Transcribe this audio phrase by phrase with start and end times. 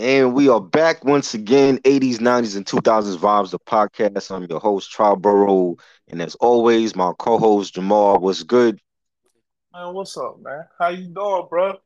[0.00, 4.30] And we are back once again, 80s, 90s, and 2000s Vibes, the podcast.
[4.30, 5.76] I'm your host, Triboro.
[6.06, 8.20] And as always, my co-host, Jamar.
[8.20, 8.78] What's good?
[9.72, 10.68] Man, what's up, man?
[10.78, 11.78] How you doing, bro?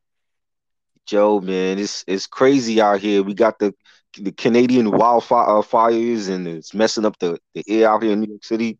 [1.07, 3.23] Joe, man, it's it's crazy out here.
[3.23, 3.75] We got the
[4.19, 8.29] the Canadian wildfires uh, and it's messing up the, the air out here in New
[8.29, 8.79] York City.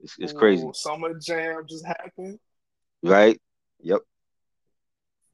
[0.00, 0.66] It's, it's crazy.
[0.66, 2.40] Ooh, summer jam just happened.
[3.00, 3.40] Right?
[3.80, 4.00] Yep.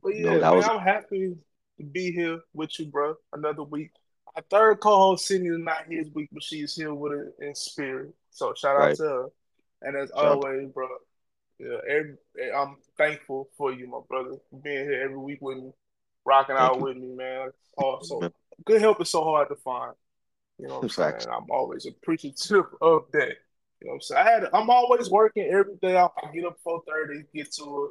[0.03, 0.69] But yeah, no, man, was...
[0.69, 1.35] I'm happy
[1.79, 3.15] to be here with you, bro.
[3.33, 3.91] Another week.
[4.35, 7.55] Our third co-host Sydney is not here this week, but she's here with it in
[7.55, 8.13] spirit.
[8.31, 8.91] So shout right.
[8.91, 9.27] out to her.
[9.83, 10.89] And as shout always, bro,
[11.59, 15.71] yeah, every, eh, I'm thankful for you, my brother, being here every week with me,
[16.25, 16.85] rocking Thank out you.
[16.85, 17.51] with me, man.
[17.79, 18.33] Also,
[18.65, 19.95] good help is so hard to find.
[20.59, 21.25] You know what I'm Facts.
[21.25, 21.37] saying?
[21.37, 23.37] I'm always appreciative of that.
[23.81, 24.27] You know what I'm saying?
[24.27, 25.97] I had I'm always working every day.
[25.97, 27.91] I get up 4:30, get to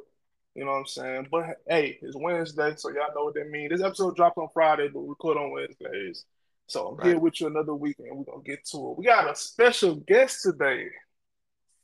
[0.56, 1.28] you know what I'm saying?
[1.30, 3.70] But hey, it's Wednesday, so y'all know what that means.
[3.70, 6.24] This episode drops on Friday, but we record on Wednesdays.
[6.66, 7.08] So I'm right.
[7.08, 8.98] here with you another week, and we're gonna get to it.
[8.98, 10.86] We got a special guest today.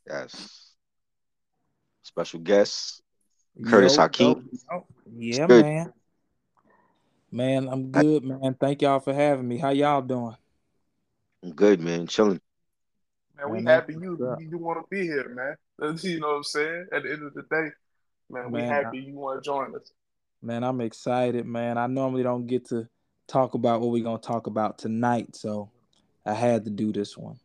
[0.08, 0.70] Yes.
[2.02, 3.02] Special guest,
[3.62, 4.44] Curtis yo, Akeem.
[4.70, 4.86] Yo.
[5.14, 5.64] Yeah, good.
[5.64, 5.92] man.
[7.30, 8.56] Man, I'm good, man.
[8.58, 9.58] Thank y'all for having me.
[9.58, 10.36] How y'all doing?
[11.42, 12.06] I'm good, man.
[12.06, 12.40] Chilling.
[13.36, 15.56] Man, we man, happy you you want to be here, man.
[16.02, 16.86] You know what I'm saying?
[16.92, 17.70] At the end of the day,
[18.32, 19.92] Man, we happy you want to join us.
[20.40, 21.76] Man, I'm excited, man.
[21.76, 22.88] I normally don't get to
[23.28, 25.70] talk about what we're gonna talk about tonight, so
[26.24, 27.38] I had to do this one.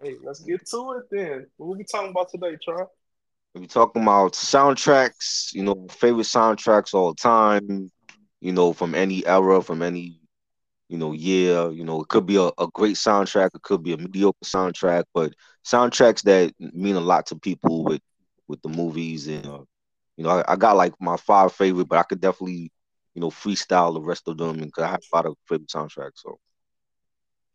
[0.00, 1.46] Hey, let's get to it then.
[1.56, 2.88] What we talking about today, Charles?
[3.54, 7.90] We talking about soundtracks, you know, favorite soundtracks all the time,
[8.40, 10.20] you know, from any era, from any,
[10.88, 11.68] you know, year.
[11.70, 15.02] You know, it could be a, a great soundtrack, it could be a mediocre soundtrack,
[15.12, 15.32] but
[15.66, 18.00] soundtracks that mean a lot to people with
[18.48, 19.60] with the movies and uh,
[20.16, 22.72] you know I, I, got like my five favorite, but I could definitely
[23.14, 26.16] you know freestyle the rest of them because I have a lot of favorite soundtracks.
[26.16, 26.38] So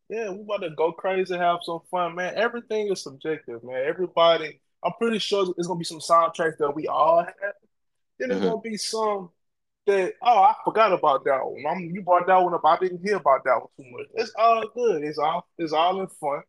[0.09, 2.33] yeah, we about to go crazy, have some fun, man.
[2.35, 3.83] Everything is subjective, man.
[3.85, 7.33] Everybody, I'm pretty sure it's gonna be some soundtracks that we all have.
[8.19, 8.49] Then there's mm-hmm.
[8.49, 9.29] gonna be some
[9.85, 11.63] that oh I forgot about that one.
[11.67, 12.65] I'm, you brought that one up.
[12.65, 14.07] I didn't hear about that one too much.
[14.15, 15.03] It's all good.
[15.03, 16.41] It's all it's all in fun.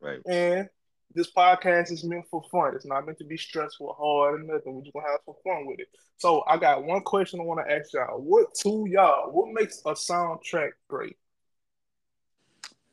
[0.00, 0.20] Right.
[0.26, 0.68] And
[1.14, 2.74] this podcast is meant for fun.
[2.74, 4.74] It's not meant to be stressful, hard, or nothing.
[4.74, 5.88] We're just gonna have some fun with it.
[6.18, 8.20] So I got one question I want to ask y'all.
[8.20, 9.30] What to y'all?
[9.30, 11.16] What makes a soundtrack great?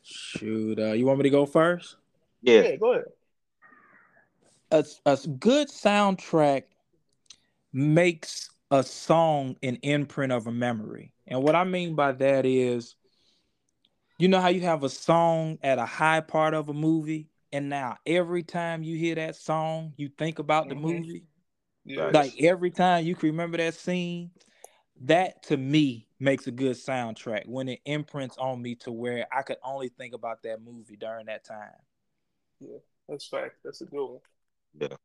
[0.02, 1.96] Shoot, uh, you want me to go first?
[2.42, 3.04] Yeah, yeah go ahead.
[4.70, 6.64] A, a good soundtrack
[7.72, 11.12] makes a song an imprint of a memory.
[11.26, 12.94] And what I mean by that is,
[14.18, 17.70] you know how you have a song at a high part of a movie and
[17.70, 20.84] now every time you hear that song, you think about the mm-hmm.
[20.84, 21.24] movie.
[21.86, 22.12] Yes.
[22.12, 24.30] Like every time you can remember that scene,
[25.00, 29.40] that to me makes a good soundtrack when it imprints on me to where I
[29.40, 31.72] could only think about that movie during that time.
[32.60, 32.76] Yeah,
[33.08, 33.56] that's fact.
[33.64, 34.20] That's a good one.
[34.78, 34.96] Yeah.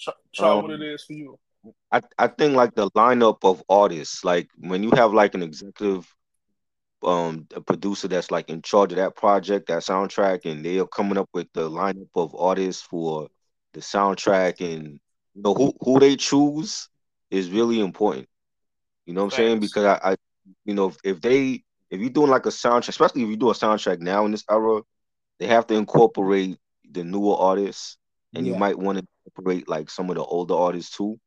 [0.00, 1.38] Try, try um, what it is for you.
[1.92, 6.12] I, I think like the lineup of artists, like when you have like an executive
[7.02, 10.86] um a producer that's like in charge of that project, that soundtrack, and they are
[10.86, 13.28] coming up with the lineup of artists for
[13.74, 14.98] the soundtrack and
[15.34, 16.88] you know who who they choose
[17.30, 18.28] is really important.
[19.04, 19.60] You know what I'm saying?
[19.60, 20.16] Because I, I
[20.64, 23.50] you know, if, if they if you're doing like a soundtrack, especially if you do
[23.50, 24.82] a soundtrack now in this era,
[25.38, 26.58] they have to incorporate
[26.90, 27.98] the newer artists,
[28.34, 28.52] and yeah.
[28.52, 31.18] you might want to incorporate like some of the older artists too.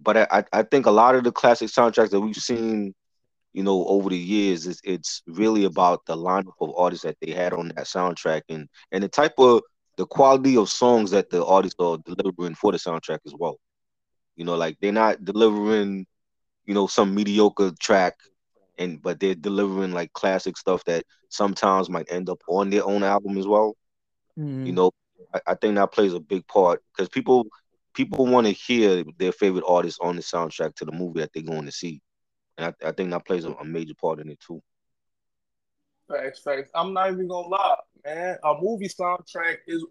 [0.00, 2.94] But I, I think a lot of the classic soundtracks that we've seen
[3.54, 7.30] you know, over the years, it's, it's really about the lineup of artists that they
[7.30, 9.62] had on that soundtrack and and the type of
[9.96, 13.56] the quality of songs that the artists are delivering for the soundtrack as well.
[14.34, 16.04] You know, like they're not delivering,
[16.66, 18.14] you know, some mediocre track,
[18.76, 23.04] and but they're delivering like classic stuff that sometimes might end up on their own
[23.04, 23.76] album as well.
[24.36, 24.66] Mm-hmm.
[24.66, 24.90] You know,
[25.32, 27.46] I, I think that plays a big part because people
[27.94, 31.44] people want to hear their favorite artists on the soundtrack to the movie that they're
[31.44, 32.00] going to see.
[32.56, 34.62] And I, I think that plays a, a, major part in it too.
[36.08, 36.70] Facts, facts.
[36.74, 38.36] I'm not even gonna lie, man.
[38.44, 39.84] A movie soundtrack is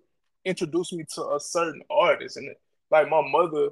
[0.45, 2.49] introduced me to a certain artist, and
[2.91, 3.69] like my mother,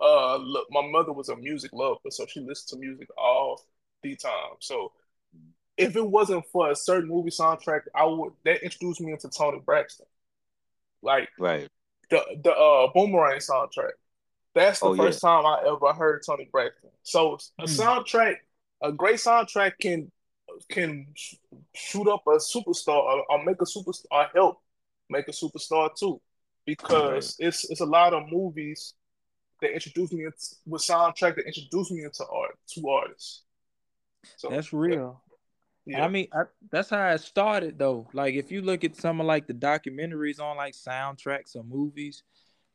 [0.00, 3.62] uh, look, my mother was a music lover, so she listened to music all
[4.02, 4.56] the time.
[4.60, 4.92] So
[5.76, 9.60] if it wasn't for a certain movie soundtrack, I would that introduced me into Toni
[9.64, 10.06] Braxton.
[11.02, 11.68] Like right.
[12.10, 13.92] The the uh boomerang soundtrack.
[14.54, 15.30] That's the oh, first yeah.
[15.30, 16.90] time I ever heard Toni Braxton.
[17.02, 17.78] So a mm.
[17.78, 18.36] soundtrack,
[18.82, 20.10] a great soundtrack can
[20.68, 21.06] can
[21.74, 24.60] shoot up a superstar or, or make a superstar help
[25.10, 26.20] make a superstar too.
[26.66, 27.48] Because right.
[27.48, 28.94] it's it's a lot of movies
[29.60, 30.36] that introduce me into,
[30.66, 33.42] with soundtrack that introduce me into art to artists.
[34.36, 35.22] So that's real.
[35.86, 36.04] Yeah.
[36.04, 38.08] I mean, I, that's how it started though.
[38.14, 42.22] Like if you look at some of like the documentaries on like soundtracks or movies,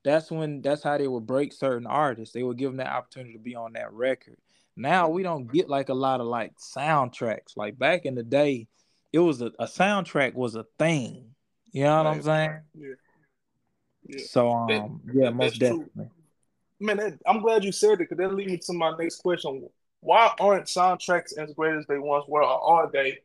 [0.04, 2.34] that's when that's how they would break certain artists.
[2.34, 4.38] They would give them that opportunity to be on that record.
[4.76, 7.58] Now we don't get like a lot of like soundtracks.
[7.58, 8.68] Like back in the day,
[9.12, 11.36] it was a, a soundtrack was a thing.
[11.72, 12.16] You know what right.
[12.16, 12.60] I'm saying?
[12.76, 12.94] Yeah.
[14.08, 14.26] yeah.
[14.28, 15.90] So um, that, yeah, most definitely.
[15.96, 16.10] True.
[16.80, 19.68] Man, that, I'm glad you said it because that leads me to my next question.
[20.00, 23.20] Why aren't soundtracks as great as they once were, or are they?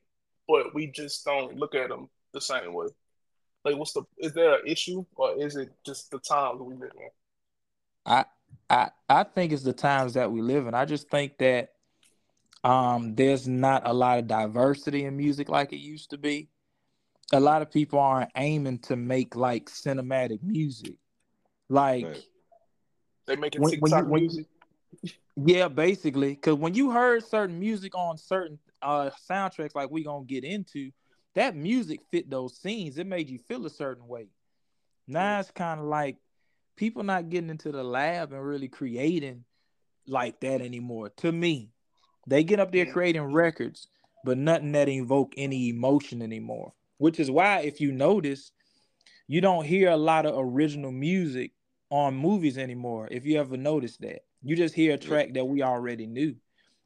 [0.48, 2.88] But we just don't look at them the same way.
[3.64, 4.02] Like, what's the?
[4.18, 7.08] Is there an issue, or is it just the times we live in?
[8.06, 8.24] I
[8.68, 10.74] I I think it's the times that we live in.
[10.74, 11.70] I just think that
[12.62, 16.48] um, there's not a lot of diversity in music like it used to be.
[17.32, 20.96] A lot of people aren't aiming to make like cinematic music.
[21.68, 22.24] Like right.
[23.26, 24.46] they making when, TikTok when you, music.
[25.36, 30.24] yeah, basically, because when you heard certain music on certain uh, soundtracks, like we gonna
[30.24, 30.90] get into,
[31.34, 32.98] that music fit those scenes.
[32.98, 34.28] It made you feel a certain way.
[35.06, 36.16] Now it's kind of like
[36.76, 39.44] people not getting into the lab and really creating
[40.06, 41.10] like that anymore.
[41.18, 41.70] To me,
[42.26, 43.88] they get up there creating records,
[44.24, 46.72] but nothing that invoke any emotion anymore.
[46.98, 48.52] Which is why, if you notice,
[49.26, 51.52] you don't hear a lot of original music
[51.90, 53.08] on movies anymore.
[53.10, 56.36] If you ever noticed that, you just hear a track that we already knew,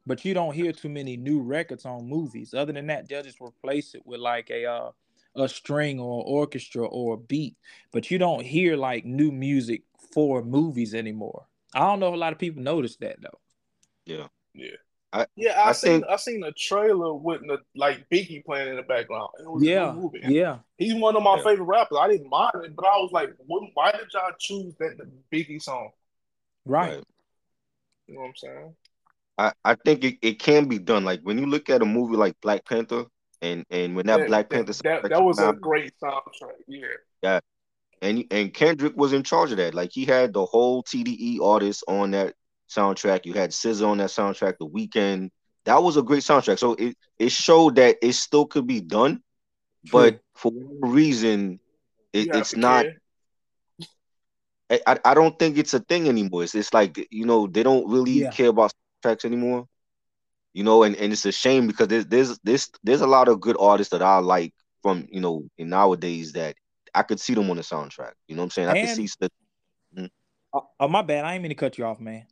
[0.05, 2.53] but you don't hear too many new records on movies.
[2.53, 4.91] Other than that, they'll just replace it with like a uh,
[5.35, 7.55] a string or orchestra or a beat,
[7.91, 11.45] but you don't hear like new music for movies anymore.
[11.73, 13.39] I don't know if a lot of people notice that though.
[14.05, 14.27] Yeah.
[14.53, 14.77] Yeah.
[15.11, 18.69] I, yeah, I, I seen think, I seen a trailer with the, like Biggie playing
[18.69, 19.29] in the background.
[19.59, 20.59] yeah, yeah.
[20.77, 21.43] He's one of my yeah.
[21.43, 21.97] favorite rappers.
[21.99, 25.61] I didn't mind it, but I was like, why did y'all choose that the Biggie
[25.61, 25.89] song?
[26.63, 27.03] Right.
[28.05, 28.75] You know what I'm saying?
[29.39, 31.05] I, I think it, it can be done.
[31.05, 33.05] Like when you look at a movie like Black Panther,
[33.41, 36.57] and and when that, Black Panther that, that, that was a great soundtrack.
[36.67, 36.87] Yeah.
[37.23, 37.39] Yeah.
[38.01, 39.73] And and Kendrick was in charge of that.
[39.73, 42.35] Like he had the whole TDE artists on that
[42.69, 43.25] soundtrack.
[43.25, 44.57] You had SZA on that soundtrack.
[44.59, 45.29] The Weeknd.
[45.63, 46.59] That was a great soundtrack.
[46.59, 49.21] So it it showed that it still could be done,
[49.87, 49.91] True.
[49.91, 51.61] but for one reason,
[52.11, 52.85] it, it's not.
[54.69, 56.43] I, I don't think it's a thing anymore.
[56.43, 58.31] It's, it's like you know they don't really yeah.
[58.31, 58.71] care about
[59.01, 59.65] tracks anymore.
[60.53, 63.39] You know, and, and it's a shame because there's there's there's there's a lot of
[63.39, 66.55] good artists that I like from you know in nowadays that
[66.93, 68.13] I could see them on the soundtrack.
[68.27, 68.69] You know what I'm saying?
[68.69, 69.09] I could see.
[69.19, 69.29] The,
[69.95, 70.05] mm-hmm.
[70.53, 71.25] oh, oh, my bad.
[71.25, 72.25] I ain't mean to cut you off, man.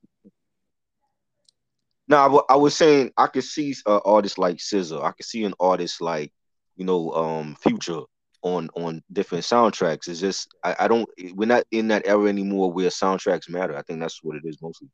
[2.08, 5.04] No, I, w- I was saying I could see uh, artists like SZA.
[5.04, 6.32] I could see an artist like
[6.76, 8.02] you know um Future
[8.42, 10.08] on on different soundtracks.
[10.08, 13.76] It's just I, I don't we're not in that era anymore where soundtracks matter.
[13.76, 14.90] I think that's what it is mostly.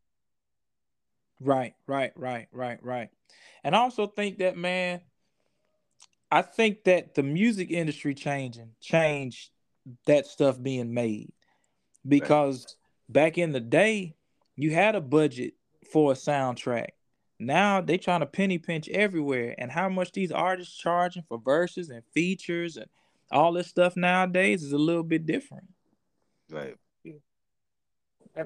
[1.44, 3.10] Right, right, right, right, right.
[3.64, 5.02] And I also think that man,
[6.32, 9.50] I think that the music industry changing changed
[10.08, 11.34] that stuff being made
[12.08, 12.76] because right.
[13.14, 14.16] back in the day
[14.56, 15.54] you had a budget
[15.92, 16.90] for a soundtrack.
[17.40, 21.90] Now they trying to penny pinch everywhere, and how much these artists charging for verses
[21.90, 22.88] and features and
[23.32, 25.66] all this stuff nowadays is a little bit different.
[26.50, 26.76] Right.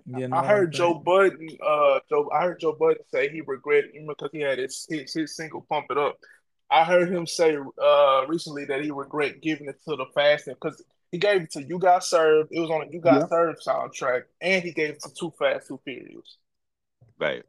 [0.06, 1.48] You know I heard Joe Budden.
[1.66, 2.30] Uh, Joe.
[2.34, 5.88] I heard Joe Budden say he regretted because he had his, his his single "Pump
[5.90, 6.18] It Up."
[6.70, 10.84] I heard him say uh recently that he regret giving it to the Fast because
[11.12, 12.50] he gave it to You Got Served.
[12.52, 13.28] It was on a You Got yeah.
[13.28, 16.38] Served soundtrack, and he gave it to Too Fast, Too Furious.
[17.18, 17.44] Right.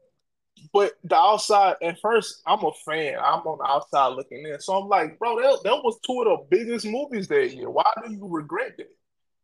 [0.73, 3.17] But the outside, at first, I'm a fan.
[3.19, 6.25] I'm on the outside looking in, so I'm like, bro, that, that was two of
[6.27, 7.71] the biggest movies that year.
[7.71, 8.91] Why do you regret that?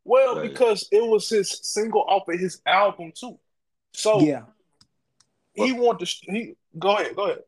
[0.04, 0.50] Well, right.
[0.50, 3.38] because it was his single off of his album too.
[3.92, 4.42] So yeah,
[5.54, 6.32] he well, wanted to.
[6.32, 7.42] He go ahead, go ahead.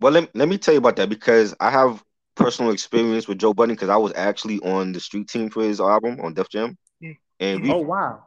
[0.00, 2.02] Well, let, let me tell you about that because I have
[2.34, 5.80] personal experience with Joe Budden because I was actually on the street team for his
[5.80, 6.76] album on Def Jam.
[7.02, 7.16] Mm.
[7.40, 8.24] And we, oh wow,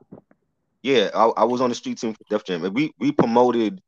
[0.84, 3.82] yeah, I, I, was on the street team for Def Jam, and we we promoted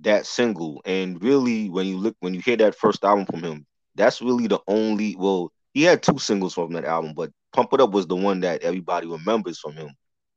[0.00, 0.82] that single.
[0.84, 4.48] And really, when you look when you hear that first album from him, that's really
[4.48, 5.14] the only.
[5.16, 8.40] Well, he had two singles from that album, but Pump It Up was the one
[8.40, 9.90] that everybody remembers from him.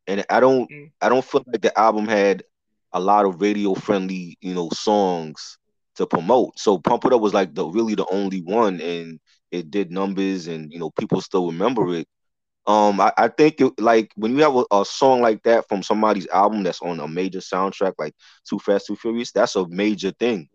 [0.08, 0.92] And I don't mm.
[1.02, 2.44] I don't feel like the album had
[2.94, 5.58] a lot of radio friendly, you know, songs
[5.96, 6.60] to promote.
[6.60, 9.20] So Pump It Up was like the really the only one and
[9.52, 12.08] it did numbers and you know people still remember it.
[12.68, 15.84] Um I, I think it, like when you have a, a, song like that from
[15.84, 18.14] somebody's album that's on a major soundtrack like
[18.48, 20.48] Too Fast Too Furious, that's a major thing.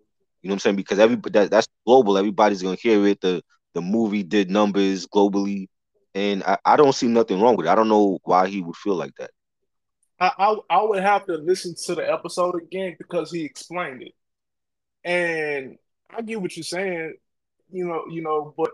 [0.42, 0.76] You know what I'm saying?
[0.76, 3.20] Because everybody that, that's global, everybody's gonna hear it.
[3.20, 3.42] The
[3.74, 5.68] the movie did numbers globally
[6.14, 7.70] and I, I don't see nothing wrong with it.
[7.70, 9.30] I don't know why he would feel like that.
[10.18, 14.12] I, I, I would have to listen to the episode again because he explained it,
[15.04, 15.76] and
[16.10, 17.14] I get what you're saying,
[17.70, 18.70] you know, you know, but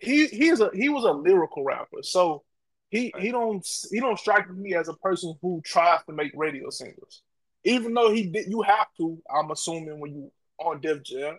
[0.00, 2.42] he he's a he was a lyrical rapper, so
[2.90, 6.70] he he don't he don't strike me as a person who tries to make radio
[6.70, 7.22] singles,
[7.64, 8.48] even though he did.
[8.48, 11.38] You have to, I'm assuming, when you on Def Jam,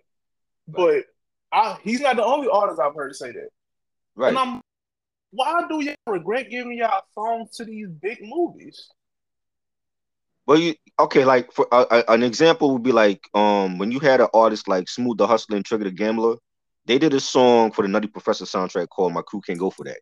[0.68, 1.06] but
[1.52, 3.50] I he's not the only artist I've heard say that.
[4.16, 4.30] Right.
[4.30, 4.62] And I'm
[5.36, 8.88] why do y'all regret giving y'all songs to these big movies?
[10.48, 11.26] Well, you okay?
[11.26, 14.88] Like for uh, an example would be like um when you had an artist like
[14.88, 16.36] Smooth the Hustler and Trigger the Gambler,
[16.86, 19.84] they did a song for the Nutty Professor soundtrack called "My Crew Can't Go for
[19.86, 20.00] That,"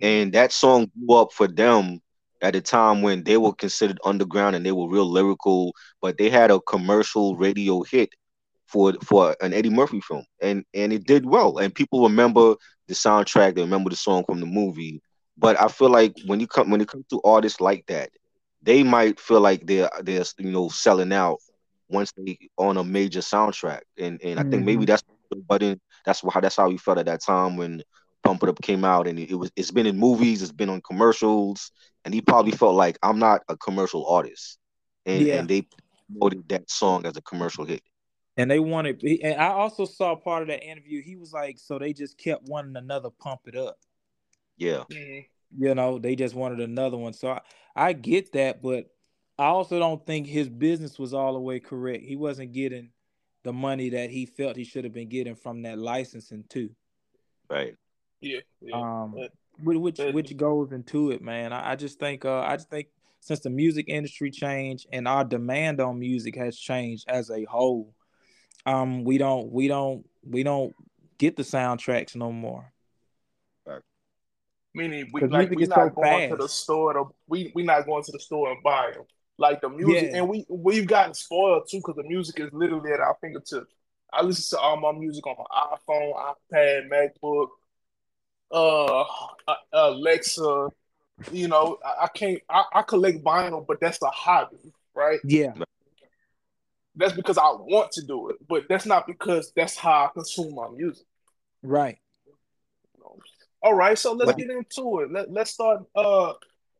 [0.00, 2.00] and that song blew up for them
[2.42, 6.28] at a time when they were considered underground and they were real lyrical, but they
[6.28, 8.10] had a commercial radio hit
[8.72, 12.56] for for an Eddie Murphy film, and and it did well, and people remember
[12.88, 15.00] the soundtrack, they remember the song from the movie.
[15.36, 18.10] But I feel like when you come when it comes to artists like that,
[18.62, 21.38] they might feel like they're they're you know selling out
[21.88, 24.50] once they on a major soundtrack, and and I mm-hmm.
[24.50, 24.86] think maybe mm-hmm.
[24.86, 25.04] that's
[25.48, 27.82] but then that's how that's how you felt at that time when
[28.22, 30.80] Pump It Up came out, and it was it's been in movies, it's been on
[30.82, 31.70] commercials,
[32.04, 34.58] and he probably felt like I'm not a commercial artist,
[35.06, 35.38] and yeah.
[35.38, 35.66] and they
[36.10, 37.82] promoted that song as a commercial hit.
[38.36, 41.02] And they wanted, and I also saw part of that interview.
[41.02, 43.78] He was like, so they just kept wanting another pump it up.
[44.56, 44.84] Yeah.
[44.90, 45.62] Mm-hmm.
[45.62, 47.12] You know, they just wanted another one.
[47.12, 47.40] So I,
[47.76, 48.86] I get that, but
[49.38, 52.04] I also don't think his business was all the way correct.
[52.04, 52.90] He wasn't getting
[53.42, 56.70] the money that he felt he should have been getting from that licensing too.
[57.50, 57.76] Right.
[58.20, 58.40] Yeah.
[58.60, 58.74] yeah.
[58.74, 59.14] Um,
[59.58, 61.52] but, which but, which goes into it, man.
[61.52, 62.88] I, I just think uh, I just think
[63.20, 67.94] since the music industry changed and our demand on music has changed as a whole,
[68.66, 70.74] um, we don't we don't we don't
[71.18, 72.72] get the soundtracks no more.
[74.74, 76.30] Meaning we like we not so going fast.
[76.30, 79.04] to the store to we we're not going to the store and buy them.
[79.38, 80.18] Like the music, yeah.
[80.18, 83.74] and we we've gotten spoiled too because the music is literally at our fingertips.
[84.12, 87.48] I listen to all my music on my iPhone, iPad, MacBook,
[88.50, 89.04] uh,
[89.48, 90.68] uh Alexa.
[91.30, 92.40] You know, I, I can't.
[92.48, 95.20] I, I, collect vinyl, but that's a hobby, right?
[95.24, 95.52] Yeah.
[96.94, 100.54] That's because I want to do it, but that's not because that's how I consume
[100.54, 101.06] my music.
[101.62, 101.98] Right.
[103.62, 105.12] All right, so let's get into it.
[105.12, 106.32] Let, let's start uh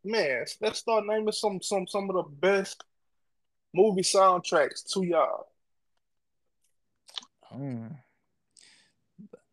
[0.04, 2.85] man, let's start naming some some some of the best
[3.73, 5.47] movie soundtracks to y'all.
[7.45, 7.87] Hmm.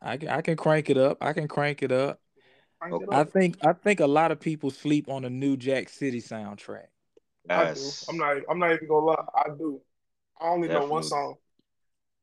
[0.02, 1.18] I can I can crank it up.
[1.22, 2.20] I can crank it up.
[2.80, 3.30] Crank it I up.
[3.30, 6.88] think I think a lot of people sleep on the new Jack City soundtrack.
[7.48, 8.08] Yes.
[8.08, 8.18] I do.
[8.18, 9.26] I'm not I'm not even gonna lie.
[9.36, 9.82] I do.
[10.40, 10.88] I only Definitely.
[10.88, 11.36] know one song.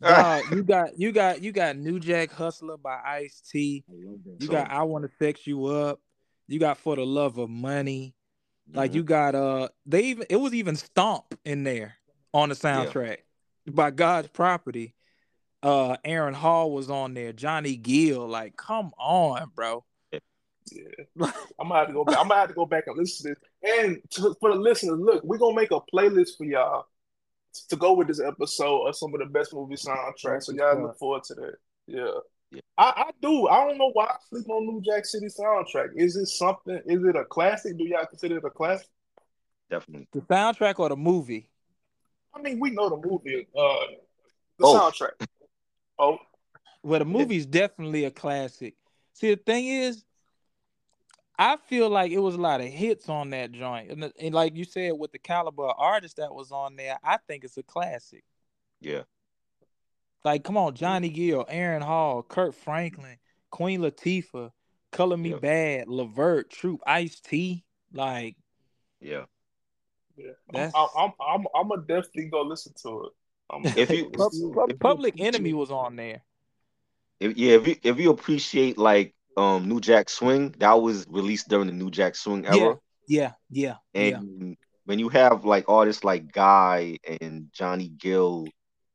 [0.03, 3.85] Uh, you got you got you got New Jack Hustler by Ice T.
[3.89, 6.01] You got I Want to Sex You Up.
[6.49, 8.15] You got For the Love of Money.
[8.73, 8.97] Like mm-hmm.
[8.97, 11.95] you got uh they even it was even Stomp in there
[12.35, 13.19] on the soundtrack
[13.65, 13.73] yeah.
[13.73, 14.95] by God's Property.
[15.63, 18.27] Uh Aaron Hall was on there, Johnny Gill.
[18.27, 19.85] Like, come on, bro.
[20.13, 20.19] Yeah.
[21.61, 22.19] I'm gonna have to go back.
[22.19, 23.79] I'm gonna have to go back and listen to this.
[23.79, 26.87] And to, for the listeners, look, we're gonna make a playlist for y'all
[27.69, 30.45] to go with this episode of some of the best movie soundtracks.
[30.45, 31.55] So y'all look forward to that.
[31.87, 32.11] Yeah.
[32.51, 32.61] Yeah.
[32.79, 33.49] I, I, do.
[33.49, 35.89] I don't know why I sleep on New Jack City soundtrack.
[35.97, 36.81] Is it something?
[36.87, 37.77] Is it a classic?
[37.77, 38.87] Do y'all consider it a classic?
[39.69, 40.09] Definitely.
[40.13, 41.51] The soundtrack or the movie?
[42.33, 43.49] I mean, we know the movie.
[43.57, 43.75] Uh,
[44.59, 44.91] the oh.
[44.91, 45.27] soundtrack.
[45.99, 46.19] Oh,
[46.83, 48.75] well, the movie's definitely a classic.
[49.15, 50.05] See, the thing is,
[51.39, 54.57] I feel like it was a lot of hits on that joint, and, and like
[54.57, 57.63] you said, with the caliber of artist that was on there, I think it's a
[57.63, 58.25] classic.
[58.81, 59.03] Yeah.
[60.25, 63.19] Like, come on, Johnny Gill, Aaron Hall, Kirk Franklin,
[63.51, 64.51] Queen Latifah,
[64.93, 65.37] Color Me yeah.
[65.37, 67.65] Badd, Levert, Troop, Ice T.
[67.93, 68.37] Like,
[69.01, 69.25] yeah,
[70.17, 70.33] yeah.
[70.53, 70.75] That's...
[70.75, 73.13] I'm, I'm, I'm, I'm gonna definitely go listen to it.
[73.77, 76.23] if you if Public you, Enemy was on there.
[77.21, 81.49] If, yeah, if you if you appreciate like um New Jack Swing, that was released
[81.49, 82.79] during the New Jack Swing era.
[83.09, 84.17] Yeah, yeah, yeah.
[84.17, 84.55] And yeah.
[84.85, 88.49] when you have like artists like Guy and Johnny Gill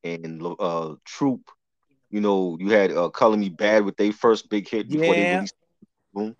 [0.04, 1.50] and uh Troop.
[2.10, 5.24] You know, you had uh, Color Me Badd with their first big hit before yeah.
[5.24, 5.56] they released.
[6.14, 6.36] Boom.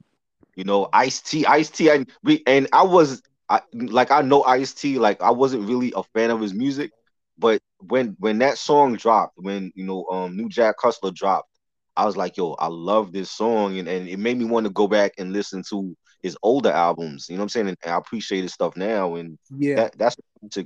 [0.56, 4.44] You know, Ice T, Ice T, and we and I was I like I know
[4.44, 6.92] Ice T, like I wasn't really a fan of his music,
[7.38, 11.50] but when when that song dropped, when you know um New Jack Hustler dropped,
[11.96, 14.72] I was like, yo, I love this song, and, and it made me want to
[14.72, 17.28] go back and listen to his older albums.
[17.30, 17.68] You know what I'm saying?
[17.70, 20.16] And, I appreciate his stuff now, and yeah, that, that's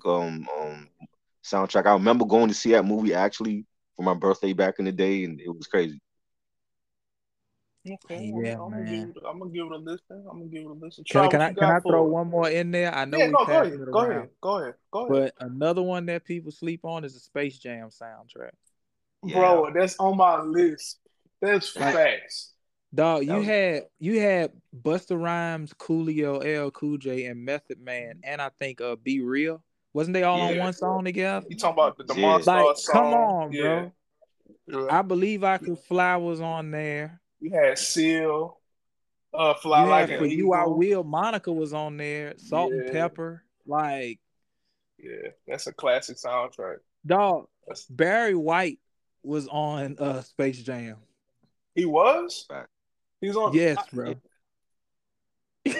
[0.06, 0.90] um um
[1.44, 1.86] soundtrack.
[1.86, 3.66] I remember going to see that movie actually
[3.96, 6.00] for my birthday back in the day, and it was crazy.
[7.88, 8.72] Okay, yeah, I'm.
[8.72, 10.26] Gonna it, I'm gonna give it a listen.
[10.30, 11.04] I'm gonna give it a listen.
[11.08, 12.94] Try can, I can I throw one more in there?
[12.94, 13.80] I know yeah, we no, go ahead.
[13.92, 14.30] Go ahead.
[14.42, 14.74] Go ahead.
[14.92, 15.34] Go ahead.
[15.38, 18.50] But another one that people sleep on is the Space Jam soundtrack.
[19.24, 19.38] yeah.
[19.38, 20.98] bro, that's on my list.
[21.46, 22.54] That's facts.
[22.94, 23.46] Dog, you was...
[23.46, 28.82] had you had Busta Rhymes, Coolio, L Cool J, and Method Man, and I think
[28.82, 29.62] uh B-Real.
[29.94, 30.60] Wasn't they all yeah.
[30.60, 31.46] on one song together?
[31.50, 32.22] You talking about the, the yeah.
[32.22, 32.94] Monster like, song?
[32.94, 33.92] Come on, bro.
[34.68, 34.88] Yeah.
[34.90, 37.22] I believe I could fly was on there.
[37.40, 38.60] You had Seal,
[39.34, 41.04] uh, fly you like for you I will.
[41.04, 42.34] Monica was on there.
[42.38, 44.20] Salt-N-Pepa, like.
[44.98, 46.78] Yeah, that's a classic soundtrack.
[47.06, 47.86] Dog, that's...
[47.86, 48.80] Barry White
[49.22, 50.98] was on uh Space Jam.
[51.76, 52.48] He was.
[53.22, 53.54] He's on.
[53.54, 54.16] Yes, I, bro.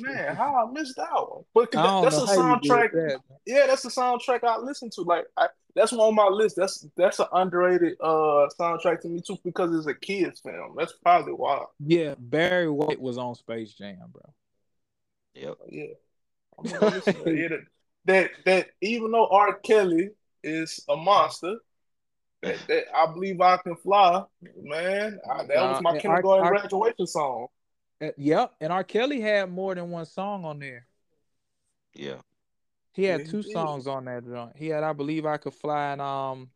[0.00, 1.44] man, how I missed that one.
[1.54, 2.92] But that, that's a soundtrack.
[2.92, 5.02] That, yeah, that's the soundtrack I listen to.
[5.02, 6.56] Like I, that's one on my list.
[6.56, 10.74] That's that's an underrated uh soundtrack to me too because it's a kids film.
[10.76, 11.64] That's probably why.
[11.80, 14.22] Yeah, Barry White was on Space Jam, bro.
[15.34, 15.56] Yep.
[15.68, 15.86] Yeah.
[16.62, 17.60] that,
[18.04, 19.54] that that even though R.
[19.54, 20.10] Kelly
[20.42, 21.56] is a monster,
[22.44, 24.24] that, that I believe I can fly,
[24.56, 25.18] man.
[25.30, 27.48] I, that was my kindergarten R, graduation song.
[28.02, 28.84] Uh, yep, and R.
[28.84, 30.86] Kelly had more than one song on there.
[31.94, 32.16] Yeah.
[32.92, 34.52] He had yeah, two he songs on that joint.
[34.56, 36.50] He had I Believe I Could Fly and um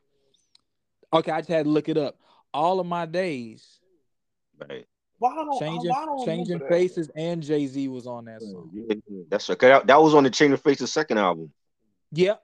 [1.12, 2.18] Okay, I just had to look it up.
[2.52, 3.78] All of my days.
[4.58, 4.86] Right.
[5.18, 8.70] Why don't, changing why don't changing faces and Jay Z was on that song.
[8.72, 8.94] Yeah,
[9.28, 9.58] that's right.
[9.58, 11.52] That, that was on the Changing Faces second album.
[12.12, 12.40] Yep.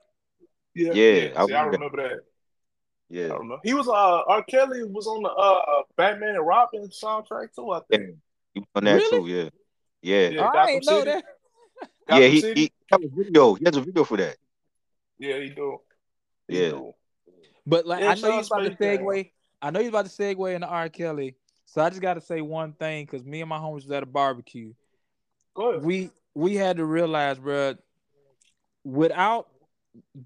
[0.73, 1.45] Yeah, yeah, yeah.
[1.45, 2.19] See, I, remember that.
[3.09, 3.59] Yeah, I don't know.
[3.63, 4.43] He was uh R.
[4.43, 7.71] Kelly was on the uh Batman and Robin soundtrack too.
[7.71, 8.15] I think.
[8.53, 9.09] He was on that really?
[9.09, 9.27] too.
[9.27, 9.49] Yeah,
[10.01, 10.29] yeah.
[10.29, 11.23] yeah I didn't know that.
[12.09, 13.53] yeah, he, he, he has a video.
[13.55, 14.37] He has a video for that.
[15.19, 15.79] Yeah, he do.
[16.47, 16.69] He yeah.
[16.69, 16.93] Do.
[17.67, 19.31] But like, yeah, I know you're about to segue.
[19.61, 20.89] I know you're about to segue into R.
[20.89, 21.35] Kelly.
[21.65, 24.03] So I just got to say one thing because me and my homies was at
[24.03, 24.73] a barbecue.
[25.55, 25.83] Good.
[25.83, 27.75] We we had to realize, bro,
[28.83, 29.49] without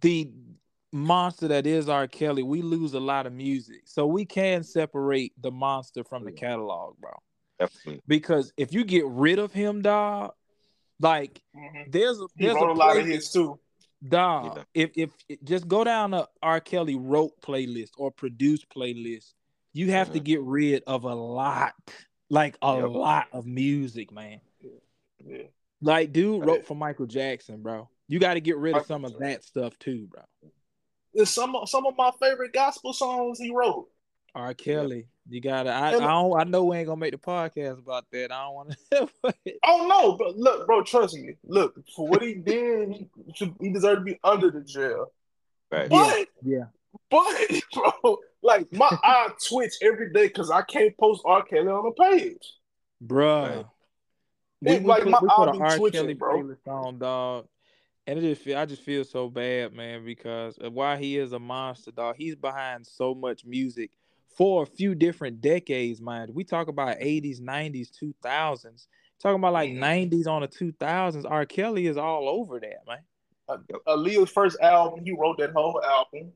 [0.01, 0.31] the
[0.91, 2.08] monster that is R.
[2.08, 3.81] Kelly, we lose a lot of music.
[3.86, 7.12] So we can separate the monster from the catalog, bro.
[7.60, 8.01] Definitely.
[8.08, 10.33] Because if you get rid of him, dog,
[11.00, 11.90] like mm-hmm.
[11.90, 13.59] there's a there's a, a, lot of hits too.
[14.07, 14.63] Dog, yeah.
[14.74, 15.09] if if
[15.44, 16.61] just go down the R.
[16.61, 19.33] Kelly wrote playlist or produced playlist,
[19.74, 20.13] you have mm-hmm.
[20.13, 21.74] to get rid of a lot,
[22.29, 22.90] like a yep.
[22.90, 24.40] lot of music, man.
[25.25, 25.44] Yeah.
[25.81, 27.90] Like dude wrote for Michael Jackson, bro.
[28.07, 30.24] You got to get rid of some of that stuff too, bro.
[31.13, 33.87] It's some some of my favorite gospel songs he wrote.
[34.35, 34.53] R.
[34.53, 35.07] Kelly.
[35.27, 35.69] You gotta.
[35.69, 36.39] I, I don't.
[36.39, 38.31] I know we ain't gonna make the podcast about that.
[38.31, 39.09] I don't want to.
[39.65, 40.83] oh no, but look, bro.
[40.83, 41.35] Trust me.
[41.43, 42.89] Look for what he did.
[42.89, 45.07] He, should, he deserved to be under the jail.
[45.72, 45.89] Right.
[45.89, 46.65] But yeah.
[47.11, 47.25] But
[47.74, 51.43] bro, like my eye twitch every day because I can't post R.
[51.43, 52.53] Kelly on the page,
[53.01, 53.43] bro.
[53.43, 53.65] Right.
[54.61, 56.55] We, we like put, my eye be twitching, Kelly bro.
[56.67, 57.48] On, dog.
[58.07, 61.40] And it just feel, I just feel so bad, man, because while he is a
[61.40, 63.92] monster, dog, he's behind so much music
[64.35, 66.33] for a few different decades, mind.
[66.33, 68.88] We talk about 80s, 90s, 2000s.
[69.22, 70.29] Talking about like 90s mm-hmm.
[70.29, 71.46] on the 2000s, R.
[71.46, 73.00] Kelly is all over that, man.
[73.50, 73.57] Uh,
[73.88, 76.31] Aaliyah's first album, he wrote that whole album.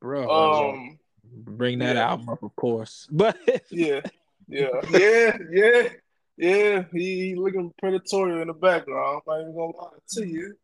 [0.00, 2.08] Bro, um, bring that yeah.
[2.08, 3.08] album up, of course.
[3.12, 3.36] But
[3.70, 4.00] yeah,
[4.48, 5.88] yeah, yeah, yeah,
[6.36, 6.84] yeah.
[6.92, 9.22] He, he looking predatory in the background.
[9.26, 10.54] I'm not even gonna lie to you.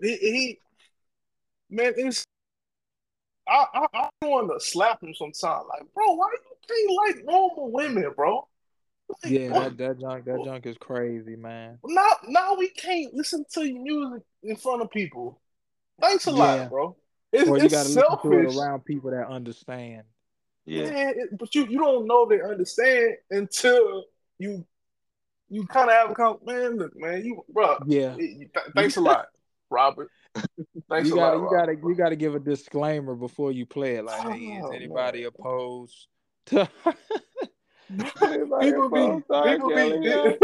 [0.00, 0.58] He, he
[1.70, 2.24] man, it's
[3.46, 3.86] I, I,
[4.22, 5.62] I want to slap him sometime.
[5.68, 8.48] Like, bro, why you can't like normal women, bro?
[9.22, 11.78] Like, yeah, that, that junk that junk is crazy, man.
[11.84, 15.40] Now now we can't listen to your music in front of people.
[16.00, 16.36] Thanks a yeah.
[16.36, 16.96] lot, bro.
[17.32, 18.24] It's, or you gotta selfish.
[18.24, 20.04] listen to it around people that understand.
[20.64, 24.04] Yeah, it, but you you don't know they understand until
[24.38, 24.64] you
[25.50, 26.78] you kind of have a con- man.
[26.78, 27.78] Look, man, you bro.
[27.86, 28.14] Yeah.
[28.16, 29.26] Th- thanks a lot,
[29.74, 30.10] Robert.
[30.88, 34.04] Thanks you gotta, lot, you gotta, you gotta give a disclaimer before you play it.
[34.04, 35.30] Like, oh, hey, is anybody man.
[35.34, 36.06] opposed
[36.46, 36.68] to?
[38.60, 39.12] people be,
[39.44, 40.38] people be,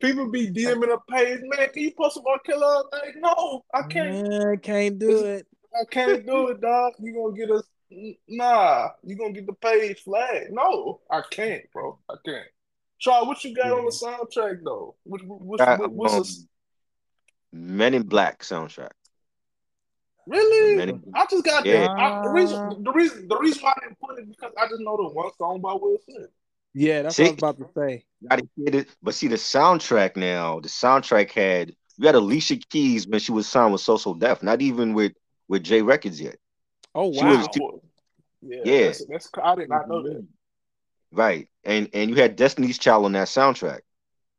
[0.00, 1.68] people be DMing a page, man.
[1.70, 2.84] Can you post some more killer?
[2.92, 4.28] Like, no, I can't.
[4.28, 5.46] Man, can't do it.
[5.74, 6.92] I can't do it, dog.
[6.98, 7.64] You gonna get us?
[8.28, 10.48] Nah, you gonna get the page flag?
[10.50, 11.98] No, I can't, bro.
[12.10, 12.46] I can't.
[12.98, 13.72] Charles, what you got yeah.
[13.72, 14.94] on the soundtrack though?
[15.02, 16.48] What, what, what, what's um,
[17.52, 18.92] Men in Black soundtrack.
[20.26, 21.00] Really?
[21.14, 21.80] I just got yeah.
[21.80, 21.90] that.
[21.90, 24.80] I, the reason, the reason, the reason why I didn't put it because I just
[24.80, 26.30] know the one song by Will Smith.
[26.74, 28.04] Yeah, that's see, what I was about to say.
[28.28, 30.60] Gotta get it, but see the soundtrack now.
[30.60, 34.42] The soundtrack had you had Alicia Keys when she was signed with So So Def,
[34.42, 35.12] not even with
[35.48, 36.36] with J Records yet.
[36.94, 37.36] Oh wow!
[37.36, 37.48] Was,
[38.42, 38.84] yeah, yeah.
[38.86, 40.24] That's, that's, I did not know that.
[41.10, 43.80] Right, and and you had Destiny's Child on that soundtrack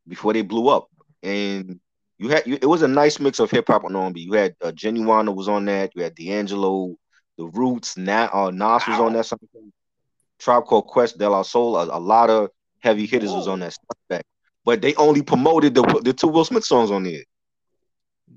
[0.07, 0.89] before they blew up,
[1.21, 1.79] and
[2.23, 4.21] you had you, it was a nice mix of hip hop and R&B.
[4.21, 5.91] You had uh, Ginuwine was on that.
[5.93, 6.95] You had D'Angelo,
[7.37, 9.71] the Roots, Nat, uh, Nas was on that soundtrack.
[10.39, 13.39] Tribe Called Quest, De La Soul, a, a lot of heavy hitters Whoa.
[13.39, 14.21] was on that soundtrack.
[14.63, 17.23] But they only promoted the the two Will Smith songs on there.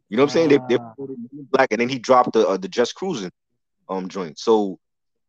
[0.09, 0.53] You know what I'm saying?
[0.53, 1.07] Uh, they, they ah.
[1.53, 3.31] black, and then he dropped the uh, the Just Cruising
[3.89, 4.37] um joint.
[4.37, 4.81] So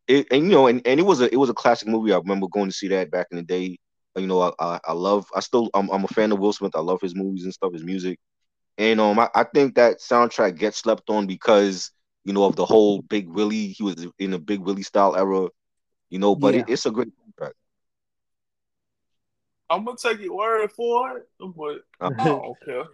[0.08, 2.12] it and you know, and, and it was a it was a classic movie.
[2.12, 3.78] I remember going to see that back in the day.
[4.16, 6.74] You know, I I, I love I still I'm, I'm a fan of Will Smith.
[6.74, 8.18] I love his movies and stuff, his music.
[8.78, 11.90] And um I, I think that soundtrack gets slept on because
[12.24, 13.68] you know of the whole Big Willie.
[13.68, 15.48] He was in a Big Willie style era,
[16.08, 16.34] you know.
[16.34, 16.60] But yeah.
[16.60, 17.52] it, it's a great soundtrack.
[19.68, 22.14] I'm gonna take your word for it, but uh-huh.
[22.18, 22.84] I don't care.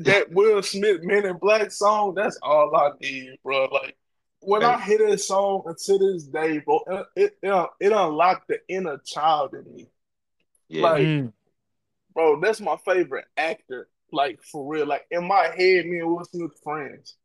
[0.00, 3.66] that Will Smith Men in Black song, that's all I need, bro.
[3.66, 3.96] Like
[4.40, 6.80] when I hear this song to this day, bro,
[7.14, 9.88] it it, it unlocked the inner child in me.
[10.68, 10.82] Yeah.
[10.82, 11.32] Like, mm.
[12.14, 13.88] bro, that's my favorite actor.
[14.12, 14.86] Like for real.
[14.86, 17.16] Like in my head, me and Will Smith friends.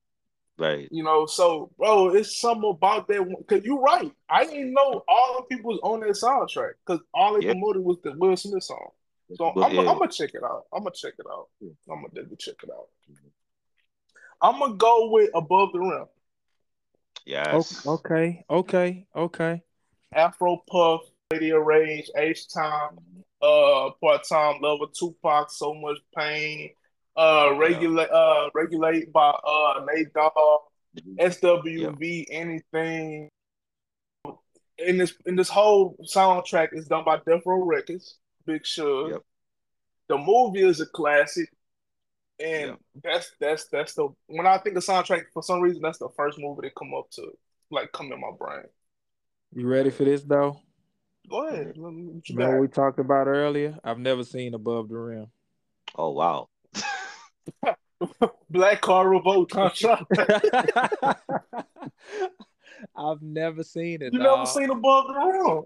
[0.57, 0.87] Right.
[0.91, 3.35] You know, so bro, it's something about that.
[3.47, 4.11] Cause you're right.
[4.29, 7.97] I didn't know all the people was on that soundtrack because all they promoted was
[8.03, 8.89] the Will Smith song.
[9.35, 9.79] So but, I'm, yeah.
[9.81, 10.65] I'm, gonna check it out.
[10.71, 11.47] I'm gonna check it out.
[11.61, 12.87] I'm gonna definitely check it out.
[14.41, 16.05] I'm gonna go with Above the Rim.
[17.25, 17.87] Yes.
[17.87, 18.43] Okay.
[18.49, 19.07] Okay.
[19.15, 19.61] Okay.
[20.13, 22.99] Afro Puff, Radio Rage, H Time,
[23.43, 26.69] uh, Part Time Lover, Tupac, So Much Pain,
[27.17, 28.17] uh, regulate, yeah.
[28.17, 30.61] uh, regulate by uh Nate Dogg,
[31.19, 32.25] SWV, yep.
[32.31, 33.29] anything.
[34.79, 39.11] In this in this whole soundtrack is done by Death Row Records, Big Shug.
[39.11, 39.21] Yep.
[40.09, 41.49] The movie is a classic,
[42.39, 42.79] and yep.
[43.03, 46.39] that's that's that's the when I think of soundtrack for some reason that's the first
[46.39, 47.31] movie that come up to
[47.69, 48.63] like come in my brain.
[49.53, 50.59] You ready for this though?
[51.29, 51.73] Go ahead.
[51.77, 53.77] Remember we talked about earlier?
[53.83, 55.27] I've never seen Above the Rim.
[55.95, 56.49] Oh wow.
[58.49, 60.05] Black car revolt contract.
[62.95, 64.13] I've never seen it.
[64.13, 64.39] You dog.
[64.39, 65.63] never seen Above the Rim?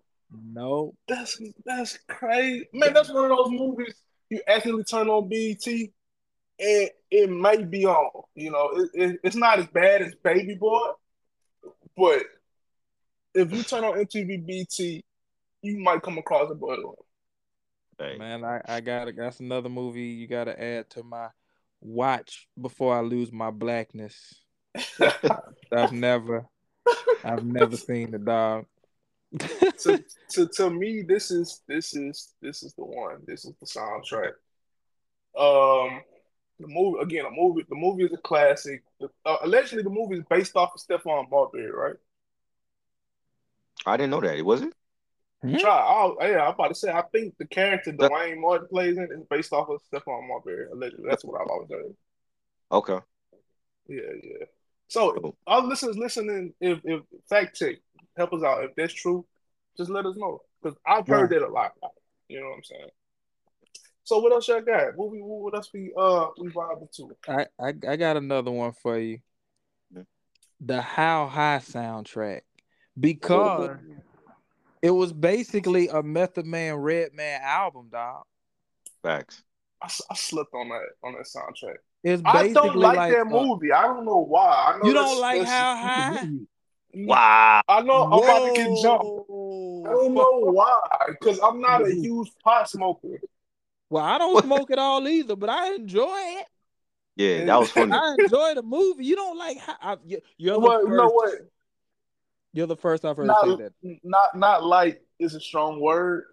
[0.54, 0.93] No.
[1.08, 2.93] That's that's crazy, man.
[2.93, 3.96] That's one of those movies
[4.30, 8.24] you accidentally turn on BET, and it might be on.
[8.36, 10.88] You know, it, it, it's not as bad as Baby Boy,
[11.96, 12.24] but
[13.34, 15.04] if you turn on MTV BT,
[15.62, 16.91] you might come across a Above the
[18.00, 18.17] Hey.
[18.17, 21.30] Man, I, I got that's another movie you got to add to my
[21.82, 24.36] watch before I lose my blackness.
[25.72, 26.46] I've never,
[27.24, 28.65] I've never seen the dog.
[29.39, 33.17] to, to to me, this is this is this is the one.
[33.26, 34.34] This is the soundtrack.
[35.36, 36.02] Um,
[36.60, 37.65] the movie again, a movie.
[37.67, 38.84] The movie is a classic.
[39.02, 41.96] Uh, allegedly, the movie is based off of Stephon Marbury, right?
[43.86, 44.38] I didn't know that.
[44.38, 44.74] It Was it?
[45.45, 45.58] Mm-hmm.
[45.58, 45.86] Try.
[45.88, 46.91] Oh, yeah, I'm about to say.
[46.91, 50.67] I think the character Duane Martin plays in is based off of Stephon Marbury.
[50.71, 51.95] Allegedly, that's what I've always heard.
[52.71, 53.00] Okay.
[53.88, 54.45] Yeah, yeah.
[54.88, 57.76] So, our listeners listening, if if fact check,
[58.15, 58.63] help us out.
[58.63, 59.26] If that's true,
[59.78, 61.73] just let us know because I've heard that a lot.
[62.30, 62.89] You know what I'm saying?
[64.06, 64.95] So, what else y'all got?
[64.95, 67.12] What we what else we uh we vibing to?
[67.28, 69.19] I, I I got another one for you.
[70.60, 72.41] The How High soundtrack
[73.00, 73.78] because
[74.82, 78.24] it was basically a Method Man Redman album, dog.
[79.04, 79.44] Facts.
[79.82, 81.78] I, I slipped on that on that soundtrack.
[82.04, 83.72] It's basically I don't like, like that uh, movie.
[83.72, 84.78] I don't know why.
[84.82, 86.28] Know you don't like how high?
[86.94, 87.62] Wow.
[87.68, 88.20] I know I'm Whoa.
[88.20, 89.06] about to get jumped.
[89.88, 90.80] I don't know why.
[91.10, 92.02] Because I'm not a mm-hmm.
[92.02, 93.20] huge pot smoker.
[93.90, 96.46] Well, I don't smoke at all either, but I enjoy it.
[97.16, 97.92] Yeah, that was funny.
[97.94, 99.06] I enjoy the movie.
[99.06, 99.98] You don't like how I,
[100.38, 101.34] you're the first, you know what?
[102.53, 103.99] You're the first I've heard not, say that.
[104.03, 106.23] Not not like is a strong word.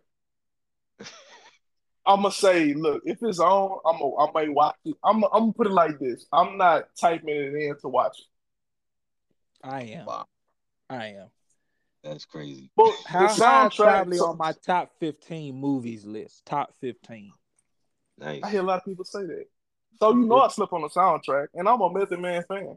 [2.07, 4.95] I'm gonna say, look, if it's on, I'm gonna, I might watch it.
[5.03, 8.27] I'm, I'm gonna put it like this: I'm not typing it in to watch it.
[9.67, 10.07] I am.
[10.07, 10.27] Wow.
[10.91, 11.29] I am.
[12.03, 12.71] That's crazy.
[12.77, 16.45] But how high probably on my top 15 movies list.
[16.45, 17.33] Top 15.
[18.19, 18.43] Nice.
[18.45, 19.47] I hear a lot of people say that.
[20.01, 22.77] So you know I slip on the soundtrack, and I'm a Method Man fan.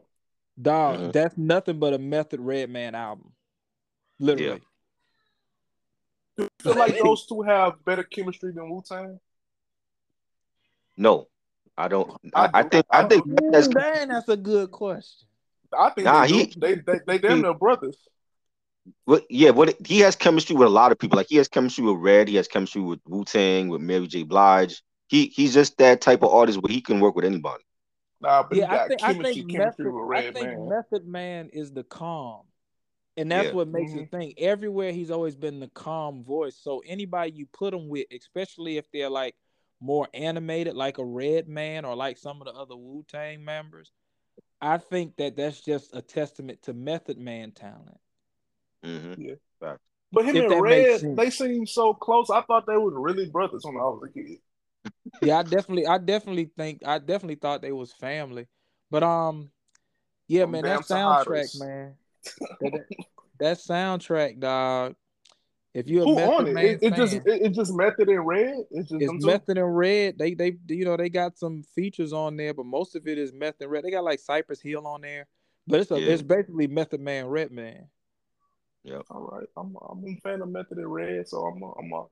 [0.60, 1.10] Dog, mm-hmm.
[1.12, 3.32] that's nothing but a Method Redman album.
[4.18, 4.60] Literally.
[6.36, 9.20] Do you feel like those two have better chemistry than Wu Tang?
[10.96, 11.28] No,
[11.76, 12.10] I don't.
[12.34, 12.86] I, I think.
[12.90, 15.28] I, I think that's, man, that's a good question.
[15.76, 17.96] I think nah, they, he, they they they damn near brothers.
[19.06, 21.16] Well, yeah, what he has chemistry with a lot of people.
[21.16, 24.24] Like he has chemistry with Red, he has chemistry with Wu Tang, with Mary J.
[24.24, 24.82] Blige.
[25.08, 27.62] He he's just that type of artist where he can work with anybody.
[28.20, 30.68] Nah, but yeah, I think, I think Method, I think man.
[30.68, 32.42] Method Man is the calm.
[33.16, 33.54] And that's yeah.
[33.54, 34.00] what makes mm-hmm.
[34.00, 34.34] it think.
[34.38, 36.56] Everywhere he's always been the calm voice.
[36.60, 39.34] So anybody you put him with, especially if they're like
[39.80, 43.90] more animated, like a Redman or like some of the other Wu Tang members,
[44.60, 47.98] I think that that's just a testament to Method Man talent.
[48.84, 49.20] Mm-hmm.
[49.20, 49.34] Yeah.
[50.10, 52.30] But him if and Red, they seem so close.
[52.30, 54.38] I thought they were really brothers when I was a kid.
[55.22, 58.46] Yeah, I definitely, I definitely think, I definitely thought they was family.
[58.90, 59.50] But um,
[60.28, 61.94] yeah, man, that soundtrack, man,
[62.60, 62.84] that,
[63.40, 64.94] that, soundtrack, dog.
[65.74, 66.78] If you're a Who Method Man it?
[66.82, 68.64] It, just it, it, just Method and Red.
[68.70, 70.18] It's just it's Method and Red.
[70.18, 73.32] They they you know they got some features on there, but most of it is
[73.32, 73.84] Method and Red.
[73.84, 75.26] They got like Cypress Hill on there,
[75.66, 76.12] but it's a, yeah.
[76.12, 77.88] it's basically Method Man Redman.
[78.82, 79.00] Yeah.
[79.10, 79.46] All right.
[79.56, 82.04] I'm I'm a fan of Method and Red, so I'm a, I'm a,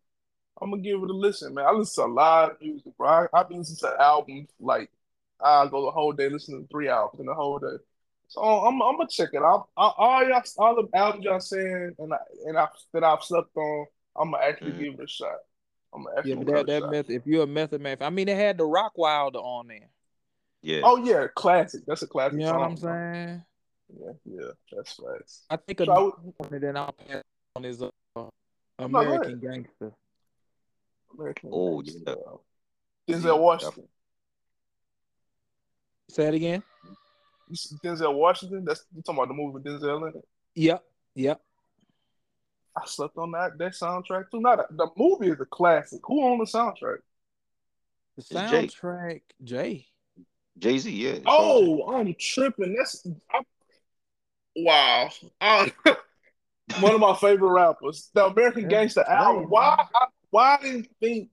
[0.61, 1.67] I'm gonna give it a listen, man.
[1.67, 3.09] I listen to a lot of music, bro.
[3.09, 4.91] I, I've been listening to albums like
[5.43, 7.77] I go the whole day listening to three albums in the whole day.
[8.29, 9.69] So I'm, I'm gonna check it out.
[9.77, 13.87] All y'all, all the albums y'all saying, and I, and I that I've slept on,
[14.17, 14.83] I'm gonna actually mm-hmm.
[14.83, 15.37] give it a shot.
[15.95, 17.11] I'm gonna actually yeah, that, that method.
[17.11, 19.91] If you're a method man, I mean, they had the Rockwilder on there.
[20.63, 20.81] Yeah.
[20.85, 21.83] Oh yeah, classic.
[21.87, 22.41] That's a classic.
[22.41, 23.43] You know song, what I'm saying?
[24.01, 25.45] Yeah, yeah, that's facts.
[25.49, 27.23] I think so and then I'll pass
[27.55, 27.91] on is uh,
[28.79, 29.93] American no, Gangster.
[31.19, 32.17] American oh Gangster.
[33.07, 33.15] yeah.
[33.15, 33.89] Denzel Washington.
[36.09, 36.63] Say it again.
[37.85, 38.65] Denzel Washington.
[38.65, 40.29] That's you talking about the movie with Denzel in it.
[40.55, 40.85] Yep.
[41.15, 41.41] Yep.
[42.77, 44.41] I slept on that that soundtrack too.
[44.41, 46.01] Not the movie is a classic.
[46.05, 46.99] Who on the soundtrack?
[48.17, 49.87] The soundtrack, Jay.
[50.59, 51.19] Jay Z, yeah.
[51.27, 52.75] Oh, I'm tripping.
[52.77, 53.41] That's I,
[54.57, 55.11] wow.
[55.41, 55.73] I,
[56.81, 59.51] one of my favorite rappers, the American Gangster album.
[59.51, 59.87] Why?
[59.95, 61.31] I, why I didn't think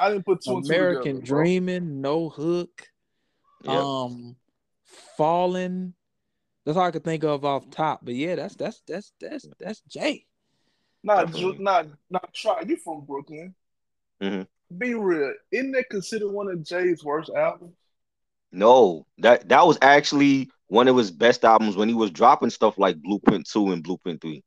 [0.00, 2.88] I didn't put two American together, Dreaming, No Hook,
[3.62, 3.72] yep.
[3.72, 4.34] um,
[5.16, 5.94] Falling.
[6.66, 8.00] That's all I could think of off top.
[8.02, 10.26] But yeah, that's that's that's that's that's Jay.
[11.04, 12.62] Not not not try.
[12.66, 13.54] You from Brooklyn?
[14.20, 14.78] Mm-hmm.
[14.78, 15.34] Be real.
[15.52, 17.76] Isn't that considered one of Jay's worst albums?
[18.50, 22.78] No, that that was actually one of his best albums when he was dropping stuff
[22.78, 24.42] like Blueprint Two and Blueprint Three.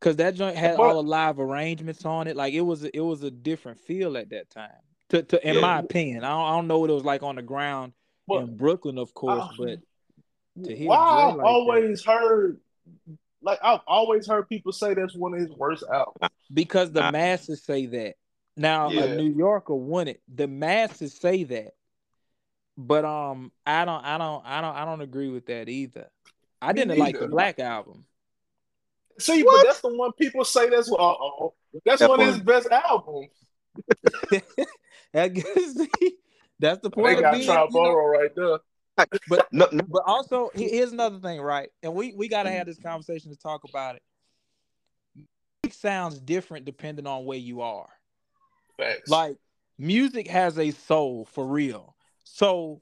[0.00, 2.34] Cause that joint had but, all the live arrangements on it.
[2.34, 4.70] Like it was it was a different feel at that time.
[5.10, 5.60] To, to in yeah.
[5.60, 7.92] my opinion, I don't, I don't know what it was like on the ground
[8.26, 9.78] but, in Brooklyn, of course, uh, but
[10.64, 12.60] to hear why I've like always that, heard
[13.42, 16.30] like I've always heard people say that's one of his worst albums.
[16.52, 18.14] Because the masses say that.
[18.56, 19.04] Now yeah.
[19.04, 20.20] a New Yorker won it.
[20.32, 21.72] The masses say that.
[22.76, 26.08] But um I don't I don't I don't I don't agree with that either.
[26.62, 28.04] I didn't like the Black album.
[29.18, 29.62] See, what?
[29.62, 33.28] but that's the one people say that's what oh that's one of his best albums.
[35.14, 35.78] I guess
[36.58, 37.16] that's the point.
[37.16, 38.58] They got Triboro right there.
[39.28, 39.82] But no, no.
[39.88, 41.70] but also here's another thing, right?
[41.82, 44.02] And we we got to have this conversation to talk about it.
[45.62, 47.88] It sounds different depending on where you are.
[48.76, 49.08] Facts.
[49.08, 49.36] Like
[49.78, 51.94] music has a soul for real.
[52.24, 52.80] So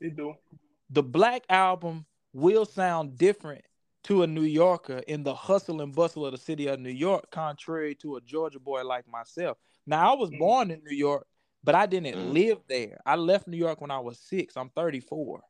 [0.91, 3.64] the Black album will sound different
[4.09, 7.31] to a New Yorker in the hustle and bustle of the city of New York,
[7.31, 9.59] contrary to a Georgia boy like myself.
[9.87, 10.38] Now I was mm.
[10.38, 11.27] born in New York,
[11.62, 12.33] but I didn't mm.
[12.33, 12.99] live there.
[13.05, 14.57] I left New York when I was six.
[14.57, 15.42] I'm 34.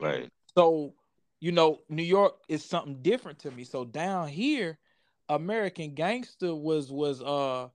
[0.00, 0.30] Right.
[0.56, 0.94] So,
[1.40, 3.64] you know, New York is something different to me.
[3.64, 4.78] So down here,
[5.28, 7.68] American Gangster was was uh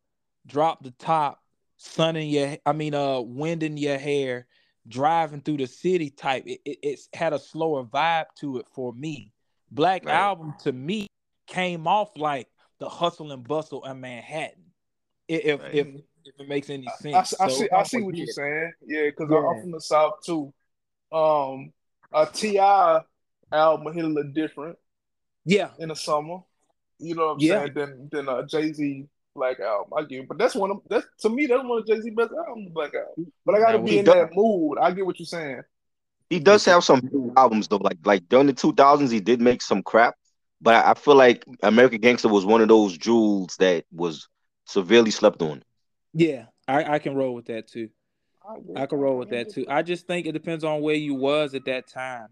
[0.48, 1.40] drop the top,
[1.78, 4.48] sun in your I mean uh wind in your hair,
[4.88, 6.48] driving through the city type.
[6.48, 9.34] It, it it's had a slower vibe to it for me.
[9.72, 10.16] Black right.
[10.16, 11.08] album to me
[11.48, 12.48] came off like
[12.80, 14.64] the hustle and bustle of Manhattan.
[15.28, 15.76] If right.
[15.76, 15.88] if,
[16.26, 17.36] if it makes any sense.
[17.40, 18.72] I, I, I so, see I see what you're saying.
[18.86, 19.38] Yeah, because yeah.
[19.38, 20.54] I'm from the south too.
[21.12, 21.72] Um
[22.12, 23.02] a T.I.
[23.52, 24.78] album hit a little different.
[25.46, 25.70] Yeah.
[25.80, 26.40] In the summer.
[27.00, 27.60] You know what I'm yeah.
[27.60, 27.74] saying?
[27.76, 29.94] Than than a Jay Z Black album.
[29.98, 32.32] I get, but that's one of that's to me that's one of Jay Z best
[32.48, 33.32] albums, Black album.
[33.46, 34.78] But I got to be in does, that mood.
[34.80, 35.62] I get what you're saying.
[36.30, 39.82] He does have some albums though, like like during the 2000s, he did make some
[39.82, 40.16] crap.
[40.62, 44.28] But I, I feel like American Gangster was one of those jewels that was
[44.66, 45.64] severely slept on.
[46.14, 47.90] Yeah, I, I can roll with that too.
[48.76, 49.66] I can roll with that too.
[49.70, 52.30] I just think it depends on where you was at that time.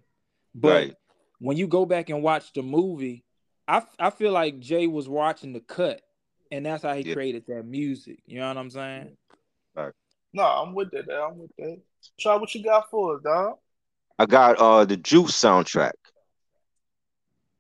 [0.56, 0.96] But right.
[1.40, 3.24] when you go back and watch the movie,
[3.68, 6.02] I I feel like Jay was watching the cut,
[6.52, 7.14] and that's how he yeah.
[7.14, 8.20] created that music.
[8.26, 9.18] You know what I'm saying?
[9.76, 9.94] Right.
[10.34, 11.12] No, I'm with that.
[11.12, 11.80] I'm with that.
[12.20, 13.58] Try what you got for us, dog.
[14.20, 15.92] I got uh the Juice soundtrack.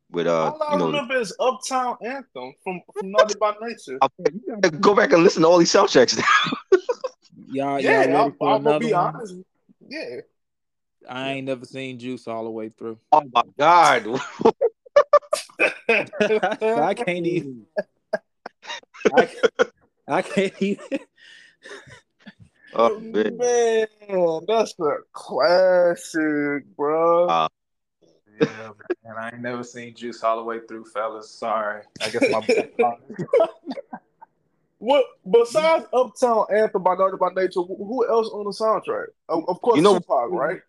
[0.09, 3.99] With uh, all I you know, remember is Uptown Anthem from, from Naughty by Nature.
[4.79, 6.79] Go back and listen to all these soundtracks now.
[7.49, 9.15] Y'all, yeah, y'all I'm, I'm gonna be one?
[9.15, 9.35] honest.
[9.87, 10.21] Yeah.
[11.07, 12.97] I ain't never seen Juice all the way through.
[13.11, 14.07] Oh my god.
[15.89, 17.65] I can't even.
[19.15, 19.29] I,
[20.07, 20.99] I can't even.
[22.79, 23.37] Oh man.
[23.37, 27.27] man, that's a classic, bro.
[27.27, 27.47] Uh,
[28.39, 28.69] Yeah,
[29.03, 31.29] man, I ain't never seen Juice all the way through, fellas.
[31.29, 32.45] Sorry, I guess my.
[34.77, 37.61] what besides Uptown Anthem by Naughty by Nature?
[37.61, 39.07] Who else on the soundtrack?
[39.27, 40.61] Of, of course, you know, Tupac, right?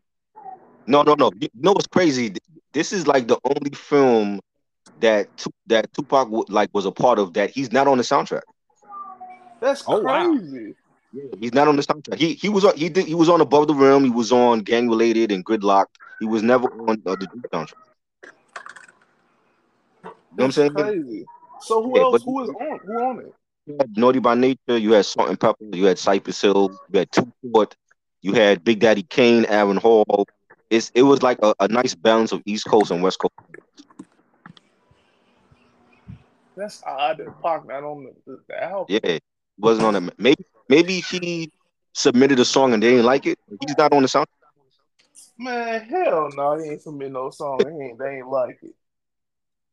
[0.87, 1.31] No, no, no.
[1.39, 2.35] You know what's crazy?
[2.73, 4.41] This is like the only film
[5.01, 5.29] that
[5.67, 8.43] that Tupac like was a part of that he's not on the soundtrack.
[9.61, 10.69] That's oh, crazy.
[10.69, 10.75] Wow.
[11.19, 12.17] Yeah, he's not on the soundtrack.
[12.17, 14.05] He he was on he did he was on Above the Rim.
[14.05, 15.97] He was on Gang Related and Gridlocked.
[16.21, 17.73] He was never on uh, the Duke soundtrack.
[20.05, 20.75] You know what I'm saying?
[20.75, 21.27] Crazy.
[21.61, 22.23] So who yeah, else?
[22.23, 22.81] Who is on?
[22.85, 23.35] Who on it?
[23.67, 24.79] You had Naughty by Nature.
[24.79, 25.75] You had Salt-N-Pepa.
[25.75, 26.71] You had Cypress Hill.
[26.91, 27.77] You had Two Court.
[28.23, 30.27] You had Big Daddy Kane, Aaron Hall.
[30.71, 33.35] It's it was like a, a nice balance of East Coast and West Coast.
[36.57, 38.87] That's odd that Pac not on the, the album.
[38.89, 39.19] Yeah,
[39.59, 40.15] wasn't on it.
[40.19, 41.51] Maybe maybe he
[41.95, 43.39] submitted a song and they didn't like it.
[43.61, 44.27] He's not on the song.
[45.39, 47.59] Man, hell no, he ain't submit no song.
[47.59, 48.75] They ain't they ain't like it.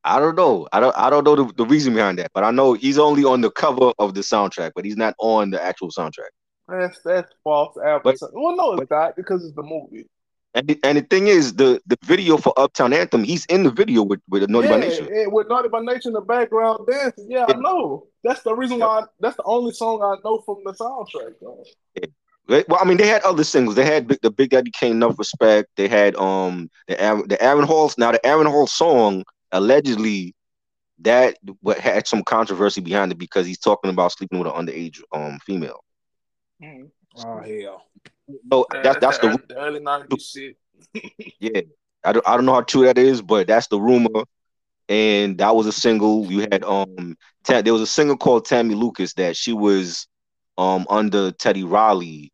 [0.04, 0.68] I don't know.
[0.72, 0.96] I don't.
[0.96, 3.50] I don't know the, the reason behind that, but I know he's only on the
[3.50, 6.30] cover of the soundtrack, but he's not on the actual soundtrack.
[6.68, 8.30] That's that's false advertising.
[8.34, 10.08] Well, no, it's but, not because it's the movie.
[10.56, 13.72] And the, and the thing is, the, the video for Uptown Anthem, he's in the
[13.72, 15.30] video with with Naughty yeah, by Nature.
[15.30, 17.28] with Naughty by Nature in the background dancing.
[17.30, 17.56] Yeah, yeah.
[17.56, 18.08] I know.
[18.24, 19.00] That's the reason why.
[19.00, 21.34] I, that's the only song I know from the soundtrack.
[22.48, 22.64] Yeah.
[22.70, 23.76] Well, I mean, they had other singles.
[23.76, 25.70] They had the Big Daddy Kane, Enough Respect.
[25.76, 27.98] They had um the Aaron, the Aaron Halls.
[27.98, 30.36] Now the Aaron Hall song allegedly
[31.00, 31.38] that
[31.82, 35.84] had some controversy behind it because he's talking about sleeping with an underage um female.
[36.64, 36.92] Mm.
[37.18, 37.84] Oh hell.
[38.52, 40.58] So that's that's the, the early nineties shit.
[41.40, 41.62] yeah,
[42.04, 44.24] I don't I don't know how true that is, but that's the rumor.
[44.88, 46.32] And that was a single.
[46.32, 47.16] You had um
[47.48, 50.08] there was a singer called Tammy Lucas that she was
[50.58, 52.32] um under Teddy Riley,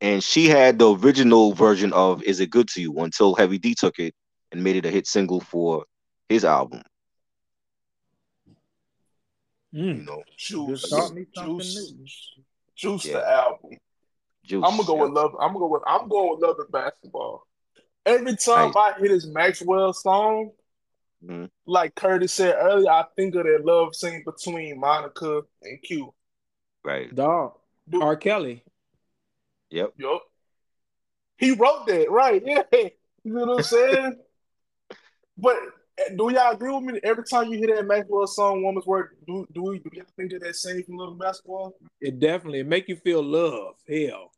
[0.00, 3.74] and she had the original version of "Is It Good to You" until Heavy D
[3.74, 4.14] took it
[4.52, 5.84] and made it a hit single for
[6.28, 6.82] his album.
[9.74, 9.98] Mm.
[9.98, 10.90] You know, juice,
[11.34, 11.94] juice,
[12.74, 13.12] juice, yeah.
[13.12, 13.78] the album.
[14.48, 14.64] Juice.
[14.66, 15.34] I'm gonna go with love.
[15.38, 15.82] I'm gonna go with.
[15.86, 17.46] I'm going with love and basketball.
[18.06, 18.94] Every time nice.
[18.96, 20.52] I hit his Maxwell song,
[21.24, 21.44] mm-hmm.
[21.66, 26.14] like Curtis said earlier, I think of that love scene between Monica and Q.
[26.82, 27.14] Right.
[27.14, 27.52] Dog.
[27.88, 28.02] Dude.
[28.02, 28.16] R.
[28.16, 28.64] Kelly.
[29.70, 29.92] Yep.
[29.98, 30.20] Yep.
[31.36, 32.42] He wrote that, right?
[32.72, 32.88] Yeah.
[33.24, 34.16] You know what I'm saying?
[35.36, 35.56] but
[36.16, 37.00] do y'all agree with me?
[37.02, 40.40] Every time you hear that Maxwell song, "Woman's Work," do do do y'all think of
[40.40, 41.74] that scene from Love and Basketball?
[42.00, 43.74] It definitely it make you feel love.
[43.88, 44.30] Hell,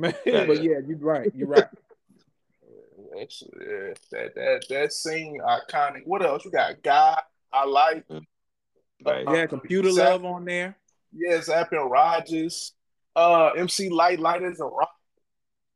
[0.00, 1.30] but yeah, you're right.
[1.34, 1.64] You're right.
[3.16, 6.02] yeah, that that that scene iconic.
[6.04, 6.44] What else?
[6.44, 7.20] You got guy
[7.52, 8.04] I like.
[9.04, 9.26] Right.
[9.26, 10.76] Uh, yeah, computer Zap, love on there.
[11.12, 12.72] Yeah, Zapp and Rogers.
[13.14, 14.90] Uh, MC Lyte Lighters and Rock.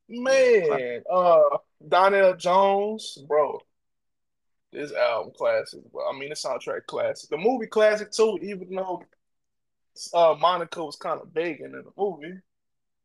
[0.09, 1.41] Man, uh,
[1.89, 3.61] Donell Jones, bro.
[4.73, 6.09] This album classic, bro.
[6.09, 7.31] I mean, the soundtrack classic.
[7.31, 9.03] The movie classic too, even though
[10.15, 12.39] uh, Monica was kind of big in the movie.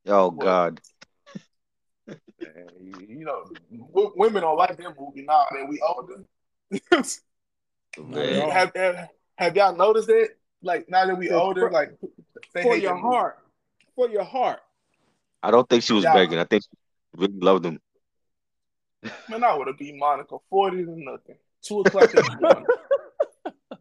[0.08, 0.80] Oh but, God.
[2.80, 3.44] you know,
[3.92, 6.24] women don't like that movie now that we older.
[8.52, 10.30] have, have, have y'all noticed that?
[10.64, 11.98] Like now that we older, like
[12.52, 13.38] for your heart,
[13.96, 14.60] for your heart.
[15.44, 16.40] I don't think she was begging.
[16.40, 16.70] I think she
[17.16, 17.80] really loved him.
[19.30, 21.36] Man, I would have beat Monica forty to nothing.
[21.62, 22.66] Two o'clock in the morning.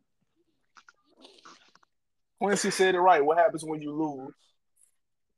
[2.41, 3.25] Quincy said it right.
[3.25, 4.35] What happens when you lose?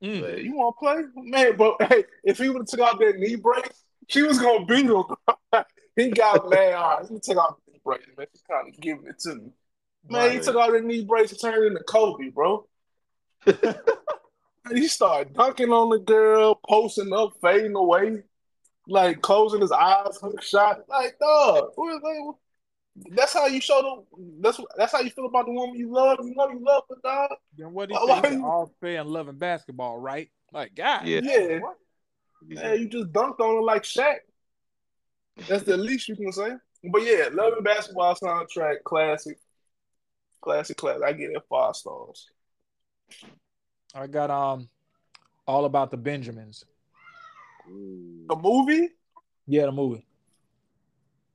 [0.03, 0.21] Mm.
[0.21, 1.57] Man, you want to play, man?
[1.57, 4.85] But hey, if he would have took out that knee brace, she was gonna beat
[4.85, 5.03] him.
[5.95, 6.73] he got mad.
[6.73, 8.27] All right, he took out the knee brace, man.
[8.31, 9.51] He's kind of giving it to me.
[10.09, 10.31] Man, right.
[10.33, 12.65] he took out the knee brace and turned into Kobe, bro.
[14.73, 18.23] he started dunking on the girl, posting up, fading away,
[18.87, 20.81] like closing his eyes, hook shot.
[20.87, 21.71] Like, dog,
[23.11, 24.33] that's how you show them.
[24.41, 26.19] That's that's how you feel about the woman you love.
[26.23, 27.31] You know you love the dog.
[27.57, 28.33] Then what do you think?
[28.35, 28.45] You...
[28.45, 30.29] All fair and loving basketball, right?
[30.51, 31.59] Like, God, yeah, yeah.
[32.47, 32.73] yeah.
[32.73, 34.17] you just dunked on her like Shaq.
[35.47, 36.51] That's the least you can say.
[36.91, 39.37] But yeah, loving basketball soundtrack, classic,
[40.41, 41.03] classic, classic.
[41.03, 42.29] I get it five stars.
[43.93, 44.69] I got um,
[45.47, 46.63] all about the Benjamins.
[47.67, 48.89] The movie?
[49.47, 50.05] Yeah, the movie.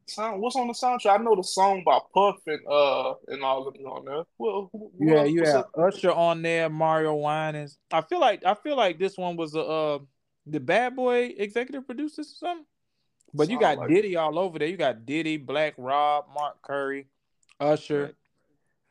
[0.07, 1.21] Sound, what's on the soundtrack?
[1.21, 4.25] I know the song by Puff and uh and all of them on there.
[4.39, 7.79] Well, yeah, you have Usher on there, Mario Winans.
[7.91, 9.99] I feel like I feel like this one was a uh,
[10.47, 12.67] the Bad Boy executive producers or something.
[13.33, 14.17] But you got like Diddy it.
[14.17, 14.69] all over there.
[14.69, 17.09] You got Diddy, Black Rob, Mark Curry,
[17.59, 18.15] Usher,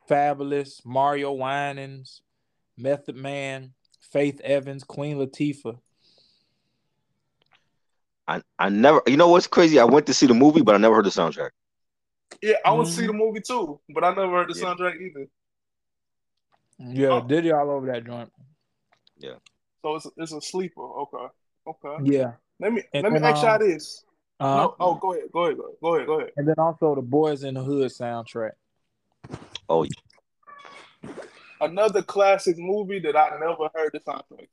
[0.09, 0.37] right.
[0.37, 2.21] Fabolous, Mario Winans,
[2.77, 5.77] Method Man, Faith Evans, Queen Latifah.
[8.27, 9.79] I, I never you know what's crazy?
[9.79, 11.49] I went to see the movie, but I never heard the soundtrack.
[12.41, 12.95] Yeah, I would mm-hmm.
[12.95, 14.65] see the movie too, but I never heard the yeah.
[14.65, 15.27] soundtrack either.
[16.79, 17.21] Yeah, oh.
[17.21, 18.31] Diddy all over that joint.
[19.17, 19.35] Yeah.
[19.81, 20.81] So it's a, it's a sleeper.
[20.81, 21.27] Okay.
[21.67, 22.11] Okay.
[22.11, 22.33] Yeah.
[22.59, 24.03] Let me and let me then, ask y'all um, this.
[24.39, 26.31] Uh, no, oh, go ahead, go ahead, go ahead, go ahead.
[26.37, 28.51] And then also the Boyz n the Hood soundtrack.
[29.69, 31.09] Oh, yeah.
[31.61, 34.47] another classic movie that I never heard the soundtrack.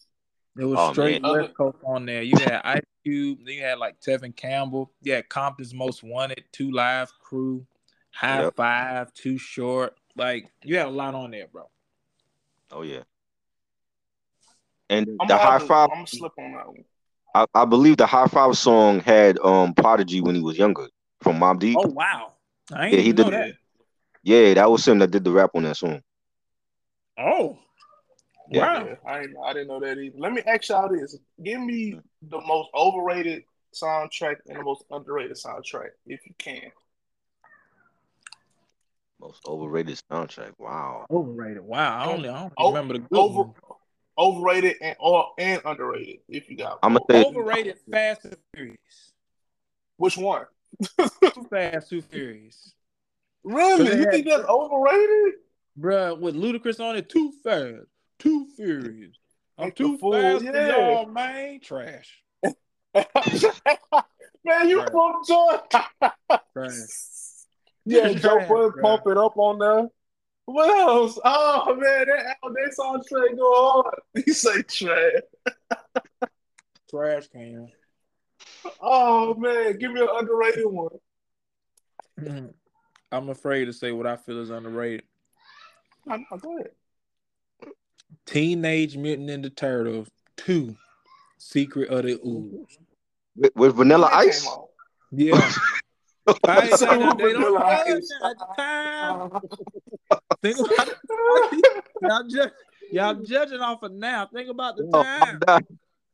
[0.59, 1.33] It was oh, straight man.
[1.33, 2.23] West Coast on there.
[2.23, 4.93] You had Ice Cube, then you had like Tevin Campbell.
[5.03, 7.67] You had Compton's Most Wanted, Two Live Crew,
[8.11, 8.57] High yep.
[8.57, 9.95] Five, Too Short.
[10.17, 11.71] Like you had a lot on there, bro.
[12.73, 13.03] Oh yeah.
[14.89, 15.91] And I'm the Hi-Five.
[15.95, 16.85] I'm slip on that one.
[17.33, 20.89] I, I, believe the Hi-Five song had um Prodigy when he was younger
[21.21, 21.77] from Mobb Deep.
[21.79, 22.33] Oh wow!
[22.73, 23.55] I yeah, he did that.
[24.23, 26.03] Yeah, that was him that did the rap on that song.
[27.17, 27.59] Oh,
[28.51, 28.83] yeah.
[28.83, 28.97] wow!
[29.07, 30.19] I didn't, I didn't know that either.
[30.19, 33.45] Let me ask y'all this: Give me the most overrated
[33.75, 36.71] soundtrack and the most underrated soundtrack, if you can.
[39.21, 40.53] Most overrated soundtrack.
[40.59, 41.07] Wow.
[41.11, 41.63] Overrated.
[41.63, 41.99] Wow.
[41.99, 43.55] I only I don't over, remember the good over, one.
[44.19, 46.21] Overrated and or and underrated.
[46.29, 46.79] If you got.
[46.83, 47.79] I'm gonna say overrated.
[47.91, 49.13] Fast and Furious.
[49.97, 50.47] Which one?
[50.99, 52.73] too fast, too furious.
[53.45, 53.99] Really?
[53.99, 55.35] You think that's overrated?
[55.79, 57.87] Bruh, with Ludacris on it, too fast,
[58.21, 59.17] too furious.
[59.59, 60.53] I'm too fast yeah.
[60.53, 61.61] for y'all, man.
[61.61, 62.23] Trash.
[62.95, 65.85] man, you from Georgia.
[66.53, 66.73] Trash.
[67.85, 69.89] Yeah, Joe Budden pump it up on there.
[70.47, 71.19] What else?
[71.25, 73.93] Oh man, that oh, that soundtrack go on.
[74.25, 75.23] He say trash.
[76.89, 77.69] trash can.
[78.81, 80.99] Oh man, give me an underrated one.
[83.13, 85.05] I'm afraid to say what I feel is underrated.
[86.09, 86.71] I'm, go ahead.
[88.27, 90.77] Teenage Mutant Ninja Turtles Two:
[91.39, 92.79] Secret of the Ooze.
[93.37, 94.49] With, with Vanilla Ice.
[95.11, 95.51] Yeah.
[96.47, 99.41] I ain't saying they don't at the time.
[100.43, 101.83] Think about it.
[102.03, 102.51] y'all, ju-
[102.93, 104.29] y'all judging off of now.
[104.33, 104.89] Think about the
[105.47, 105.63] time.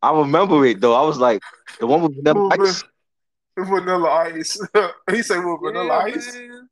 [0.02, 0.94] I remember it though.
[0.94, 1.42] I was like,
[1.80, 2.84] the one with vanilla ice.
[3.58, 4.60] Vanilla ice.
[5.10, 6.34] he said with vanilla yeah, ice.
[6.34, 6.68] Man.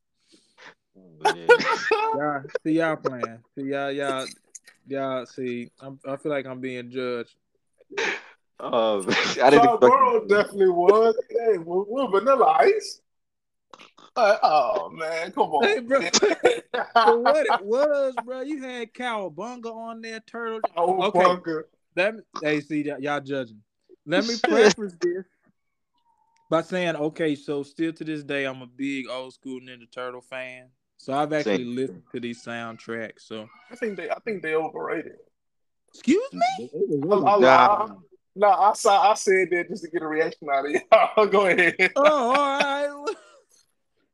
[0.96, 3.38] Oh, y'all, see y'all playing.
[3.56, 4.26] See y'all, y'all,
[4.86, 5.26] y'all.
[5.26, 7.34] See, I'm, I feel like I'm being judged.
[8.60, 9.04] Oh,
[9.42, 9.74] I didn't.
[9.74, 11.16] Expect definitely was.
[11.30, 13.00] Hey, with, with vanilla ice.
[14.16, 15.64] Uh, oh man, come on.
[15.64, 16.00] Hey, bro.
[17.20, 20.60] what it was, bro, you had Cowabunga on there, Turtle.
[20.76, 21.18] Oh, okay.
[21.18, 21.62] Bunga.
[21.96, 23.60] Let me, hey, see y'all judging.
[24.06, 25.24] Let me preface this
[26.50, 30.20] by saying, okay, so still to this day, I'm a big old school Ninja Turtle
[30.20, 30.68] fan.
[31.04, 31.76] So I've actually Same.
[31.76, 33.26] listened to these soundtracks.
[33.26, 35.16] So I think they, I think they overrated.
[35.92, 36.70] Excuse me?
[37.12, 37.88] I, nah.
[38.34, 39.10] No, I saw.
[39.10, 41.26] I said that just to get a reaction out of y'all.
[41.30, 41.92] Go ahead.
[41.94, 43.14] Oh, all right.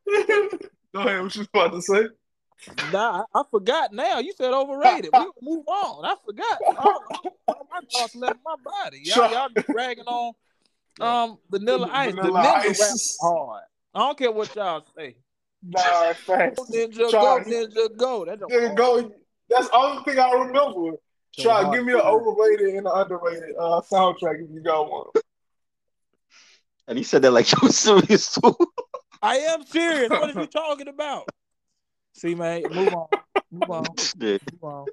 [0.93, 1.23] Go ahead.
[1.23, 2.09] What you about to say?
[2.91, 3.93] Nah, I, I forgot.
[3.93, 5.11] Now you said overrated.
[5.13, 6.05] we move on.
[6.05, 6.59] I forgot.
[6.77, 7.05] All,
[7.47, 9.01] all my thoughts left my body.
[9.05, 10.33] Y'all, y'all be dragging on
[11.01, 12.17] um vanilla ice.
[12.17, 13.17] Vanilla the ninja ice.
[13.23, 13.63] hard.
[13.95, 15.15] I don't care what y'all say.
[15.63, 16.61] Nah, thanks.
[16.61, 17.21] Ninja Try.
[17.21, 18.25] go, ninja go.
[18.25, 19.13] That's ninja go.
[19.49, 20.97] That's the only thing I remember.
[21.39, 25.07] Try give me an overrated and an underrated uh, soundtrack if you got one.
[26.89, 28.57] And he said that like you was serious too.
[29.23, 30.11] I am serious.
[30.11, 31.29] What are you talking about?
[32.15, 33.07] See, man, move on.
[33.53, 33.87] Move on.
[34.21, 34.87] Move on.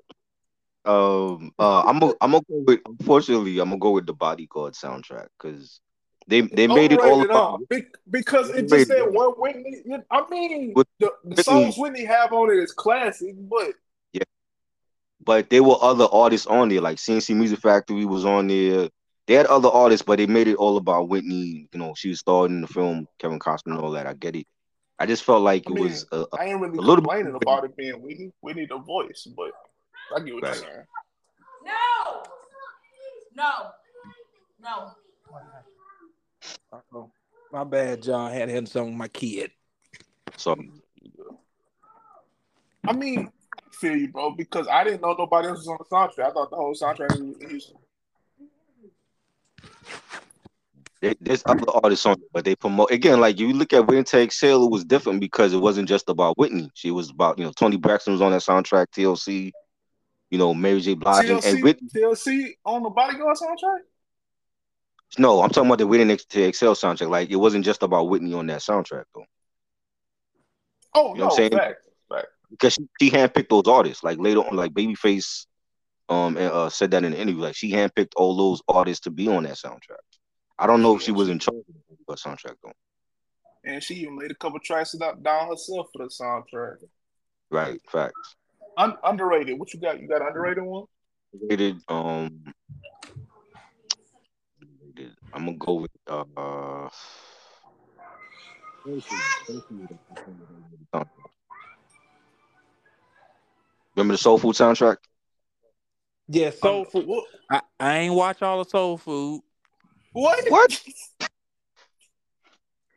[0.86, 2.80] Um, uh, I'm gonna I'm gonna go with.
[2.86, 5.82] Unfortunately, I'm gonna go with the Bodyguard soundtrack because
[6.28, 7.62] they they made it all about,
[8.10, 9.82] because it just said one Whitney.
[10.12, 13.74] I mean, the, the songs Whitney have on it is classic, but
[14.12, 14.24] yeah,
[15.24, 18.90] but there were other artists on there, like C+C Music Factory was on there.
[19.26, 21.70] They had other artists, but they made it all about Whitney.
[21.72, 24.08] You know, she was starred in the film, Kevin Costner, and all that.
[24.08, 24.48] I get it.
[25.00, 26.06] I just felt like I it mean, was.
[26.12, 27.42] A, a, I ain't really a little complaining bit...
[27.44, 28.32] about it being Whitney.
[28.42, 29.52] We need a voice, but
[30.16, 30.56] I get what right.
[30.56, 30.86] you're saying.
[31.66, 32.24] No,
[33.36, 33.72] no,
[34.62, 34.92] no.
[36.72, 37.12] Uh-oh.
[37.52, 38.32] My bad, John.
[38.32, 39.52] I had had something with my kid.
[40.36, 40.56] So,
[42.86, 45.86] I mean, I feel you, bro, because I didn't know nobody else was on the
[45.86, 46.30] soundtrack.
[46.30, 47.78] I thought the whole soundtrack was Houston.
[51.22, 53.20] there's other artists on, it, but they promote again.
[53.20, 56.38] Like you look at Waiting to Exhale, it was different because it wasn't just about
[56.38, 56.70] Whitney.
[56.74, 59.52] She was about you know Toni Braxton was on that soundtrack, TLC,
[60.30, 60.96] you know Mary J.
[60.96, 61.90] Blige, TLC, and, Whitney.
[61.96, 63.80] TLC on the Bodyguard soundtrack.
[65.18, 67.10] No, I'm talking about the Waiting to Exhale soundtrack.
[67.10, 69.26] Like it wasn't just about Whitney on that soundtrack though.
[70.94, 71.52] Oh you know no, what I'm saying?
[71.52, 72.28] Fact, fact.
[72.50, 74.04] Because she, she handpicked those artists.
[74.04, 75.46] Like later on, like Babyface
[76.10, 77.42] um uh, said that in the interview.
[77.42, 80.04] Like she handpicked all those artists to be on that soundtrack.
[80.60, 82.72] I don't know if she was in charge of the soundtrack though.
[83.64, 86.78] and she even made a couple tracks down herself for the soundtrack.
[87.50, 88.36] Right, facts.
[88.78, 89.58] Un- underrated.
[89.60, 90.02] What you got?
[90.02, 90.86] You got underrated one?
[91.34, 91.80] Underrated.
[91.88, 92.44] Um,
[95.38, 96.90] I'm gonna go with uh.
[103.96, 104.98] Remember the Soul Food soundtrack?
[106.28, 107.24] Yeah, Soul um, Food.
[107.52, 109.44] I, I ain't watch all the Soul Food.
[110.14, 110.44] What?
[110.50, 110.72] What?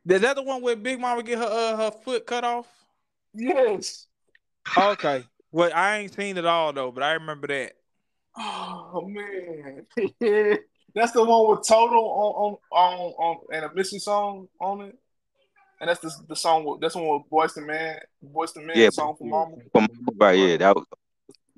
[0.08, 2.66] Is that the one where Big Mama get her uh, her foot cut off?
[3.34, 4.06] Yes.
[4.78, 5.24] Okay.
[5.52, 7.74] Well, I ain't seen it all though, but I remember that.
[8.34, 9.84] Oh man,
[10.94, 14.98] that's the one with Total on on on, on and a Missy song on it.
[15.80, 16.64] And that's the the song.
[16.64, 17.98] With, that's one with Boyz II Men.
[18.24, 19.56] Boyz II Men yeah, song for Mama.
[20.16, 20.84] Right, yeah, that was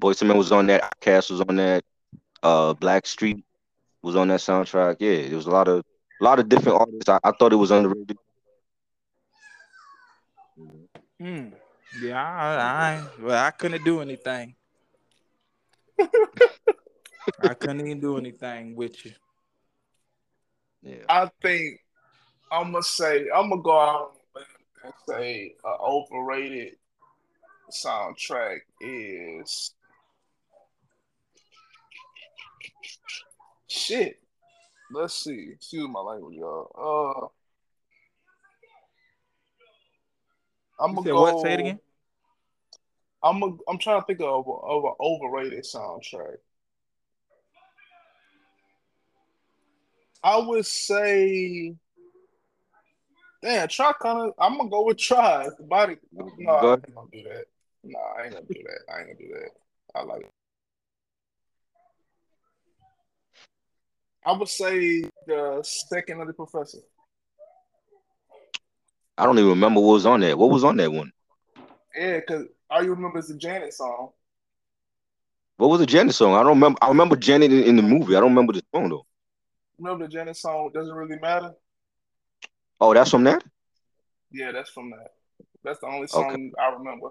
[0.00, 0.92] Boyz II Men was on that.
[1.00, 1.84] Cass was on that.
[2.42, 3.42] Uh, Blackstreet
[4.02, 4.96] was on that soundtrack.
[5.00, 5.84] Yeah, there was a lot of
[6.20, 7.08] a lot of different artists.
[7.08, 8.18] I, I thought it was underrated.
[11.20, 11.48] Hmm.
[12.00, 14.54] Yeah, I, I well, I couldn't do anything.
[17.40, 19.12] I couldn't even do anything with you.
[20.82, 21.04] Yeah.
[21.08, 21.80] I think
[22.50, 24.12] I'm gonna say I'm gonna go out
[24.84, 26.76] and say an overrated
[27.70, 29.74] soundtrack is
[33.68, 34.20] shit.
[34.90, 35.50] Let's see.
[35.54, 37.30] Excuse my language, y'all.
[37.30, 37.42] Uh
[40.82, 41.20] I'm gonna go.
[41.20, 41.40] What?
[41.42, 41.80] Say it again.
[43.22, 46.38] I'm a, I'm trying to think of of an overrated soundtrack.
[50.24, 51.74] I would say,
[53.42, 54.34] damn, try kind of.
[54.38, 55.48] I'm gonna go with try.
[55.58, 55.96] The body.
[56.12, 57.44] No, I ain't gonna do that.
[57.84, 58.92] No, I ain't gonna do that.
[58.92, 59.50] I ain't gonna do that.
[59.94, 60.20] I like.
[60.22, 60.30] It.
[64.24, 66.78] I would say the second of the professor.
[69.18, 70.38] I don't even remember what was on that.
[70.38, 71.12] What was on that one?
[71.96, 74.10] Yeah, because all you remember is the Janet song.
[75.56, 76.34] What was the Janet song?
[76.34, 76.78] I don't remember.
[76.80, 78.16] I remember Janet in, in the movie.
[78.16, 79.06] I don't remember the song though.
[79.82, 80.70] Remember the Janet song?
[80.72, 81.52] Doesn't really matter.
[82.80, 83.42] Oh, that's from that.
[84.30, 85.08] Yeah, that's from that.
[85.64, 86.52] That's the only song okay.
[86.58, 87.08] I remember.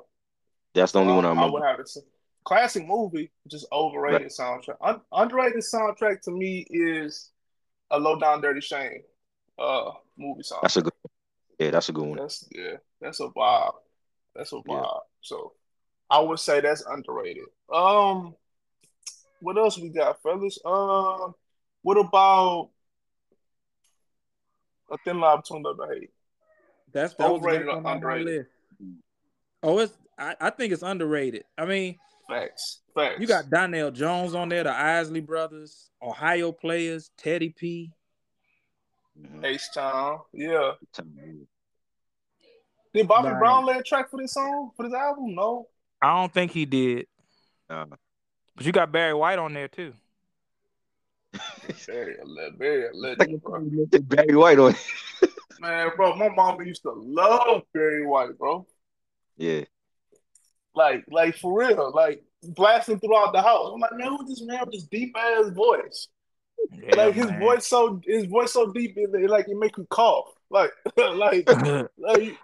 [0.74, 1.50] That's the only um, one I remember.
[1.50, 2.02] I would have to say.
[2.44, 4.32] Classic movie, just overrated right.
[4.32, 4.78] soundtrack.
[4.82, 7.30] Un- underrated soundtrack to me is
[7.92, 9.02] a low down dirty shame
[9.60, 10.60] uh movie song.
[10.62, 10.94] That's a good
[11.60, 12.18] yeah, that's a good one.
[12.18, 13.74] That's yeah, that's a vibe.
[14.36, 14.82] That's a vibe.
[14.84, 15.00] Yeah.
[15.22, 15.54] So
[16.10, 17.44] I would say that's underrated.
[17.72, 18.34] Um,
[19.42, 20.58] what else we got, fellas?
[20.66, 21.36] Um,
[21.82, 22.70] what about
[24.92, 26.10] a thin line between love and hate?
[26.94, 28.48] That's that overrated or underrated.
[29.64, 31.46] Oh, it's I, I think it's underrated.
[31.58, 31.98] I mean,
[32.30, 33.20] facts, facts.
[33.20, 37.92] You got Donell Jones on there, the Isley Brothers, Ohio players, Teddy P.
[39.44, 40.72] H Town, yeah.
[42.94, 43.40] Did Bobby right.
[43.40, 45.36] Brown lay a track for this song for this album?
[45.36, 45.68] No,
[46.02, 47.08] I don't think he did.
[47.70, 47.86] Uh,
[48.56, 49.94] but you got Barry White on there too.
[51.88, 52.16] Barry,
[52.58, 53.42] Barry, legend.
[54.08, 54.76] Barry White on.
[55.60, 58.66] man, bro, my mom used to love Barry White, bro.
[59.38, 59.64] Yeah.
[60.74, 63.72] Like, like for real, like blasting throughout the house.
[63.74, 66.08] I'm like, man, who's this man with this deep ass voice?
[66.72, 67.40] Yeah, like his man.
[67.40, 70.30] voice so his voice so deep, it, like it make you cough.
[70.50, 71.50] Like, like,
[71.98, 72.38] like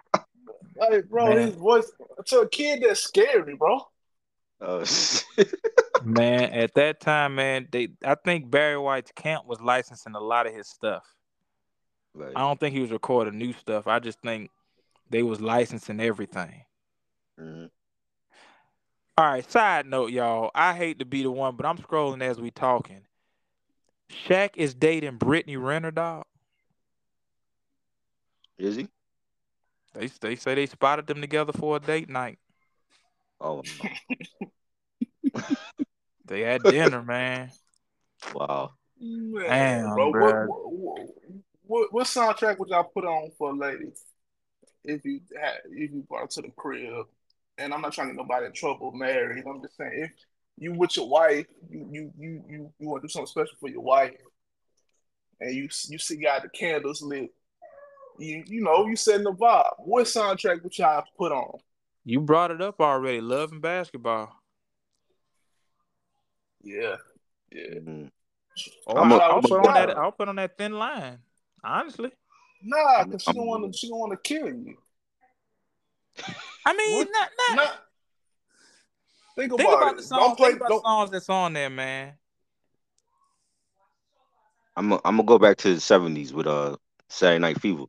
[0.78, 1.48] like, bro, man.
[1.48, 1.90] his voice
[2.26, 3.80] to a kid that's scary, bro.
[4.60, 4.84] Oh,
[6.04, 10.46] man, at that time, man, they I think Barry White's camp was licensing a lot
[10.46, 11.04] of his stuff.
[12.14, 12.32] Right.
[12.34, 13.86] I don't think he was recording new stuff.
[13.86, 14.50] I just think
[15.10, 16.64] they was licensing everything.
[17.40, 17.66] Mm-hmm.
[19.16, 20.50] All right, side note, y'all.
[20.54, 23.02] I hate to be the one, but I'm scrolling as we talking.
[24.10, 26.24] Shaq is dating Brittany Renner, dog.
[28.58, 28.88] Is he?
[29.94, 32.38] They they say they spotted them together for a date night.
[33.40, 33.62] Oh.
[36.26, 37.50] they had dinner, man.
[38.34, 38.72] Wow.
[39.00, 40.10] Man, Damn, bro.
[40.10, 41.08] What, what,
[41.62, 43.92] what, what, soundtrack would y'all put on for a lady
[44.84, 47.06] if you had if you brought her to the crib?
[47.58, 49.44] And I'm not trying to get nobody in trouble, married.
[49.46, 50.10] I'm just saying if
[50.56, 53.68] you with your wife, you you you you, you want to do something special for
[53.68, 54.16] your wife,
[55.40, 57.30] and you you see got the candles lit
[58.18, 59.72] you you know, you setting the vibe.
[59.78, 61.58] What soundtrack would y'all put on?
[62.04, 63.20] You brought it up already.
[63.20, 64.32] Love and basketball.
[66.62, 66.96] Yeah,
[67.52, 67.74] yeah.
[67.74, 68.06] Mm-hmm.
[68.88, 69.96] Oh, I'll, I'll put on that.
[69.96, 71.18] I'll put on that thin line.
[71.62, 72.10] Honestly.
[72.62, 73.78] Nah, because she don't want to.
[73.78, 74.76] She don't want to kill you.
[76.66, 77.78] I mean, not, not, not
[79.38, 80.36] Think about, think about the songs.
[80.36, 80.82] Play, think about don't...
[80.84, 82.14] songs that's on there, man.
[84.76, 86.76] I'm a, I'm gonna go back to the '70s with uh
[87.08, 87.84] Saturday Night Fever.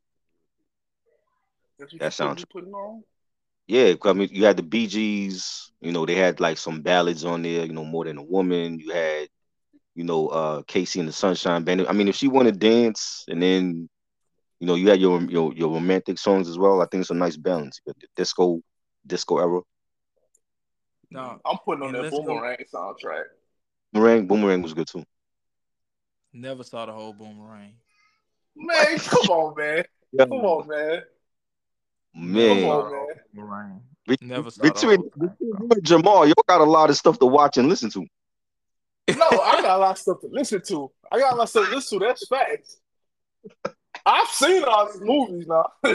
[1.98, 3.02] that sounds soundtrack.
[3.70, 5.70] Yeah, I mean, you had the Bee Gees.
[5.80, 7.64] You know, they had like some ballads on there.
[7.64, 8.80] You know, more than a woman.
[8.80, 9.28] You had,
[9.94, 11.86] you know, uh KC and the Sunshine Band.
[11.86, 13.88] I mean, if she wanted to dance, and then,
[14.58, 16.82] you know, you had your your your romantic songs as well.
[16.82, 17.80] I think it's a nice balance.
[17.86, 18.60] The disco,
[19.06, 19.60] disco era.
[21.12, 22.96] No, I'm putting on that Boomerang go.
[23.04, 23.22] soundtrack.
[23.92, 25.04] Boomerang, Boomerang was good too.
[26.32, 27.74] Never saw the whole Boomerang.
[28.56, 29.84] Man, come on, man.
[30.10, 30.24] Yeah.
[30.24, 31.02] Come on, man.
[32.12, 32.62] Man.
[32.62, 32.99] Come on, man.
[33.34, 33.82] Boomerang.
[34.20, 37.90] Never saw between, between Jamar, you got a lot of stuff to watch and listen
[37.90, 38.04] to.
[39.16, 40.90] No, I got a lot of stuff to listen to.
[41.10, 42.06] I got a lot of stuff to listen to.
[42.06, 42.80] That's facts.
[44.06, 45.66] I've seen all these movies now.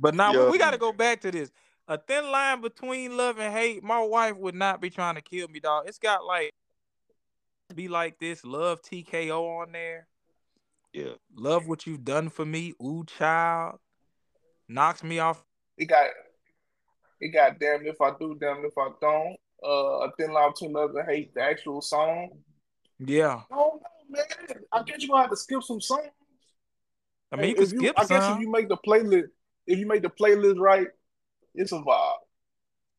[0.00, 0.50] but now yeah.
[0.50, 1.50] we got to go back to this
[1.90, 3.82] a thin line between love and hate.
[3.82, 5.88] My wife would not be trying to kill me, dog.
[5.88, 6.52] It's got like
[7.74, 8.44] be like this.
[8.44, 10.06] Love TKO on there.
[10.92, 11.14] Yeah.
[11.34, 12.74] Love what you've done for me.
[12.80, 13.80] Ooh, child.
[14.68, 15.44] Knocks me off.
[15.76, 16.06] It got
[17.20, 19.36] it got damn if I do, damn if I don't.
[19.62, 22.30] Uh a thin line between love and hate, the actual song.
[22.98, 23.42] Yeah.
[23.50, 24.24] Oh no, man.
[24.72, 26.08] I guess you gonna have to skip some songs.
[27.32, 29.28] I mean, you can skip you, I guess if you make the playlist,
[29.66, 30.88] if you make the playlist right,
[31.54, 32.14] it's a vibe.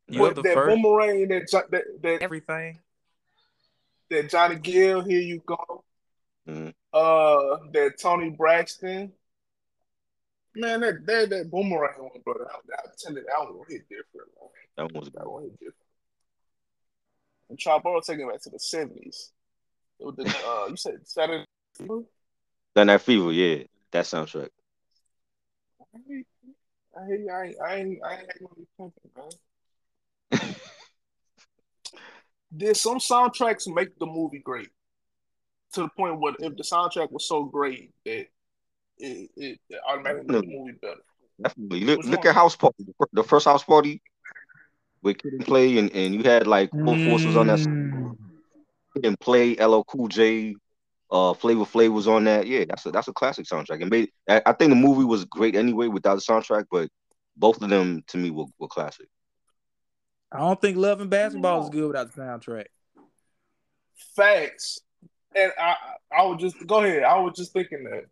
[0.08, 0.76] You're the that first.
[0.76, 2.80] boomerang, that, that that everything.
[4.10, 5.84] That Johnny Gill, here you go.
[6.48, 6.70] Mm-hmm.
[6.94, 9.14] Uh, that Toni Braxton.
[10.56, 12.47] Man, that that that boomerang one, brother.
[12.52, 14.30] I, I that one hit different.
[14.39, 14.49] Man.
[14.78, 15.76] That one was that one hit different.
[17.49, 19.32] And Triboro taking it back to the seventies.
[19.99, 21.45] It was the uh, you said Saturday
[21.76, 22.02] Fever.
[22.74, 24.49] Saturday Night Fever, yeah, that soundtrack.
[25.93, 26.24] I.
[26.97, 28.30] I ain't, I ain't, I ain't
[28.78, 29.10] gonna be
[30.32, 30.56] man.
[32.58, 34.70] Did some soundtracks make the movie great?
[35.74, 38.28] To the point where if the soundtrack was so great that
[39.02, 41.02] it, it, it automatically made the movie better.
[41.41, 41.82] Definitely.
[41.82, 44.02] Look, look at House Party, the first House Party
[45.02, 47.10] with Kid and Play, and, and you had like both mm.
[47.10, 47.60] forces on that.
[47.60, 48.16] Mm.
[48.93, 50.56] Kid and Play, LL Cool J,
[51.12, 52.47] uh, Flavor Flav was on that.
[52.47, 53.82] Yeah, that's a that's a classic soundtrack.
[53.82, 56.89] And made I, I, think the movie was great anyway without the soundtrack, but
[57.36, 59.08] both of them to me were, were classic.
[60.32, 62.66] I don't think Love and Basketball is good without the soundtrack.
[64.16, 64.80] Facts.
[65.36, 65.76] And I
[66.12, 67.04] I would just go ahead.
[67.04, 68.06] I was just thinking that.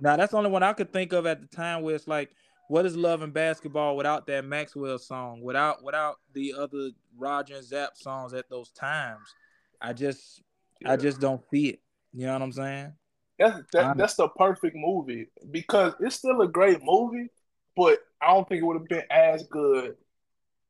[0.00, 2.30] Now that's the only one I could think of at the time where it's like,
[2.68, 7.64] what is Love and Basketball without that Maxwell song, without without the other Roger and
[7.64, 9.34] Zapp songs at those times?
[9.80, 10.42] I just
[10.80, 10.92] yeah.
[10.92, 11.80] I just don't see it.
[12.12, 12.92] You know what I'm saying?
[13.38, 17.28] That's that, that's the perfect movie because it's still a great movie,
[17.76, 19.96] but I don't think it would have been as good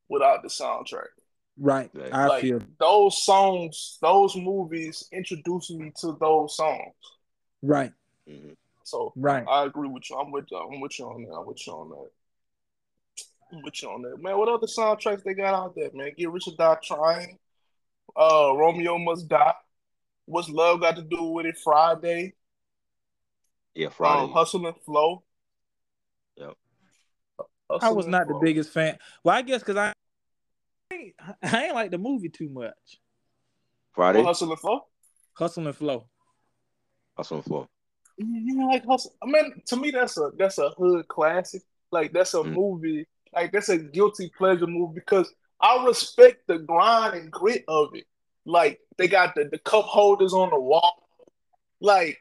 [0.09, 1.07] without the soundtrack.
[1.57, 1.91] Right.
[2.11, 6.95] I like, feel those songs, those movies introduced me to those songs.
[7.61, 7.91] Right.
[8.27, 8.53] Mm-hmm.
[8.83, 9.43] So right.
[9.47, 10.17] I agree with you.
[10.17, 10.57] I'm with you.
[10.57, 11.33] I'm with you on that.
[11.33, 12.09] I'm with you on that.
[13.51, 14.21] I'm with you on that.
[14.21, 16.11] Man, what other soundtracks they got out there, man?
[16.17, 17.37] Get Rich or Die Trying.
[18.15, 19.53] Uh Romeo Must Die.
[20.25, 21.57] What's love got to do with it?
[21.63, 22.33] Friday.
[23.75, 24.23] Yeah, Friday.
[24.23, 25.23] Um, Hustle and Flow.
[26.37, 26.53] Yep.
[27.69, 28.39] Hustle I was not flow.
[28.39, 28.97] the biggest fan.
[29.23, 29.93] Well, I guess because I,
[30.91, 32.99] I ain't like the movie too much.
[33.93, 34.19] Friday.
[34.19, 34.81] Well, Hustle and Flow.
[35.33, 36.07] Hustle and Flow.
[37.17, 37.69] Hustle and Flow.
[38.17, 39.15] You know, like Hustle.
[39.21, 41.63] I mean, to me, that's a that's a hood classic.
[41.91, 42.53] Like that's a mm.
[42.53, 43.07] movie.
[43.33, 48.05] Like that's a guilty pleasure movie because I respect the grind and grit of it.
[48.45, 51.07] Like they got the, the cup holders on the wall.
[51.79, 52.19] Like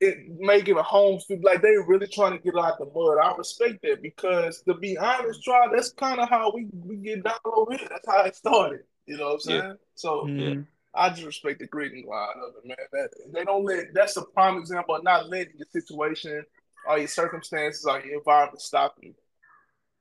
[0.00, 3.18] it making a home feel like they really trying to get out the mud.
[3.22, 7.24] I respect that because to be honest, try that's kind of how we, we get
[7.24, 7.88] down over here.
[7.90, 8.80] That's how it started.
[9.06, 9.62] You know what I'm saying?
[9.62, 9.72] Yeah.
[9.94, 10.60] So mm-hmm.
[10.98, 12.76] I just respect the grit and grind of it, man.
[12.92, 16.44] That they don't let that's a prime example of not letting your situation
[16.88, 19.14] or your circumstances or your environment stop you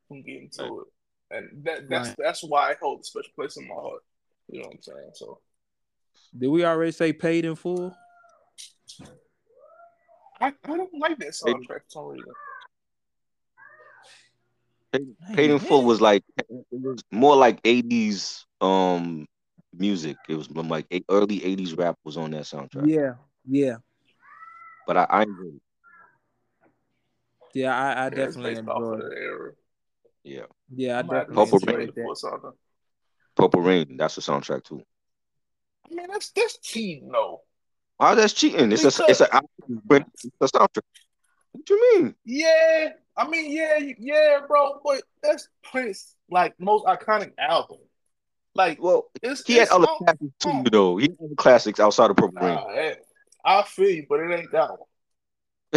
[0.08, 0.72] from getting to right.
[0.72, 0.88] it.
[1.30, 2.18] And that that's right.
[2.18, 4.02] that's why I hold a special place in my heart.
[4.50, 5.12] You know what I'm saying?
[5.14, 5.40] So
[6.38, 7.96] did we already say paid in full?
[10.40, 12.32] I, I don't like that soundtrack for some reason.
[14.94, 19.28] Paid, paid in full was like it was more like eighties um
[19.78, 20.18] music.
[20.28, 22.90] It was like early eighties rap was on that soundtrack.
[22.90, 23.14] Yeah,
[23.48, 23.78] yeah.
[24.86, 25.62] But I, I enjoyed it.
[27.54, 29.56] Yeah, I, I yeah, definitely enjoyed it.
[30.24, 30.46] Yeah.
[30.76, 31.92] Yeah, I definitely Purple Rain.
[31.96, 32.54] That.
[33.36, 34.82] Purple Rain, that's the soundtrack too.
[35.90, 37.42] I mean, that's that's cheating, though.
[37.98, 38.72] Why that's cheating?
[38.72, 39.42] It's because, a it's a
[40.42, 40.82] it's a soundtrack.
[41.54, 42.16] What you mean?
[42.26, 44.82] Yeah, I mean, yeah, yeah, bro.
[44.84, 47.80] But that's Prince, like most iconic album.
[48.58, 50.98] Like, well, it's, he it's had other classics too, though.
[50.98, 52.96] He had classics outside of Purple nah, Rain.
[53.46, 54.80] I feel you, but it ain't that one.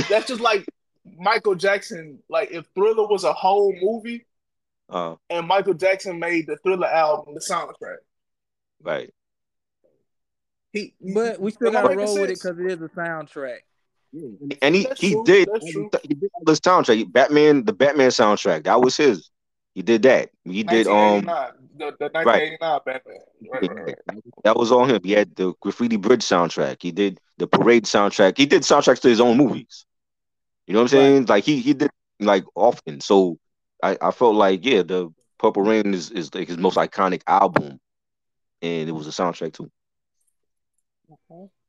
[0.09, 0.67] That's just like
[1.05, 4.27] Michael Jackson, like if Thriller was a whole movie,
[4.89, 7.99] uh, and Michael Jackson made the Thriller album, the soundtrack.
[8.83, 9.13] Right.
[10.73, 13.59] He, but we still got to roll with it because it is a soundtrack.
[14.63, 17.13] And he, he did he did the soundtrack.
[17.13, 19.31] Batman, the Batman soundtrack, that was his.
[19.75, 20.31] He did that.
[20.45, 21.29] He did um
[21.77, 22.85] the, the 1989 right.
[22.85, 23.17] Batman.
[23.51, 24.23] Right, right, right.
[24.45, 25.01] That was on him.
[25.03, 26.79] He had the Graffiti Bridge soundtrack.
[26.81, 28.37] He did the Parade soundtrack.
[28.37, 29.87] He did soundtracks to his own movies.
[30.67, 31.27] You know what I'm saying?
[31.27, 31.91] Like he he did
[32.21, 33.01] like often.
[33.01, 33.39] So
[33.83, 37.81] I, I felt like yeah, the Purple Rain is, is like his most iconic album,
[38.63, 39.71] and it was a soundtrack too.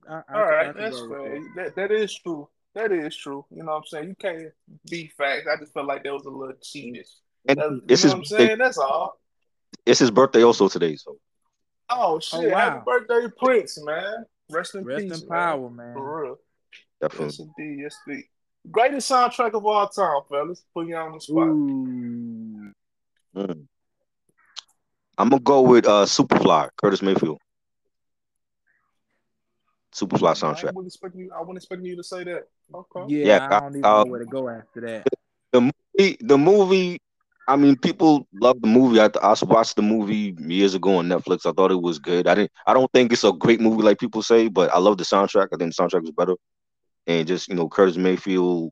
[0.09, 1.39] I, I, All right, that's fair.
[1.55, 2.47] That, that is true.
[2.73, 3.45] That is true.
[3.49, 4.07] You know what I'm saying?
[4.09, 4.53] You can't
[4.89, 5.47] be facts.
[5.51, 7.07] I just felt like there was a little cheatiness.
[7.47, 8.57] And this is what I'm saying.
[8.59, 9.19] That's all.
[9.86, 11.17] It's his birthday also today, so.
[11.89, 12.39] Oh shit!
[12.39, 12.57] Oh, wow.
[12.57, 14.25] Happy birthday, Prince, man.
[14.49, 15.88] Rest in Rest peace, in power, man.
[15.88, 15.93] man.
[15.93, 16.38] For real.
[17.01, 17.25] Definitely.
[17.25, 17.79] Yes, indeed.
[17.82, 18.25] Yes, indeed.
[18.69, 20.63] Greatest soundtrack of all time, fellas.
[20.73, 21.47] Put you on the spot.
[21.47, 22.73] Mm.
[25.17, 27.39] I'm gonna go with uh Superfly, Curtis Mayfield.
[29.93, 30.69] Superfly soundtrack.
[30.69, 31.32] I wasn't expecting you.
[31.36, 32.47] I wasn't expecting you to say that.
[32.73, 33.05] Okay.
[33.07, 35.07] Yeah, yeah I don't even uh, know where to go after that.
[35.51, 37.01] The movie, the movie.
[37.51, 38.99] I mean, people love the movie.
[38.99, 41.45] I, I watched the movie years ago on Netflix.
[41.45, 42.27] I thought it was good.
[42.27, 42.51] I didn't.
[42.65, 45.49] I don't think it's a great movie like people say, but I love the soundtrack.
[45.53, 46.35] I think the soundtrack was better,
[47.07, 48.71] and just you know, Curtis Mayfield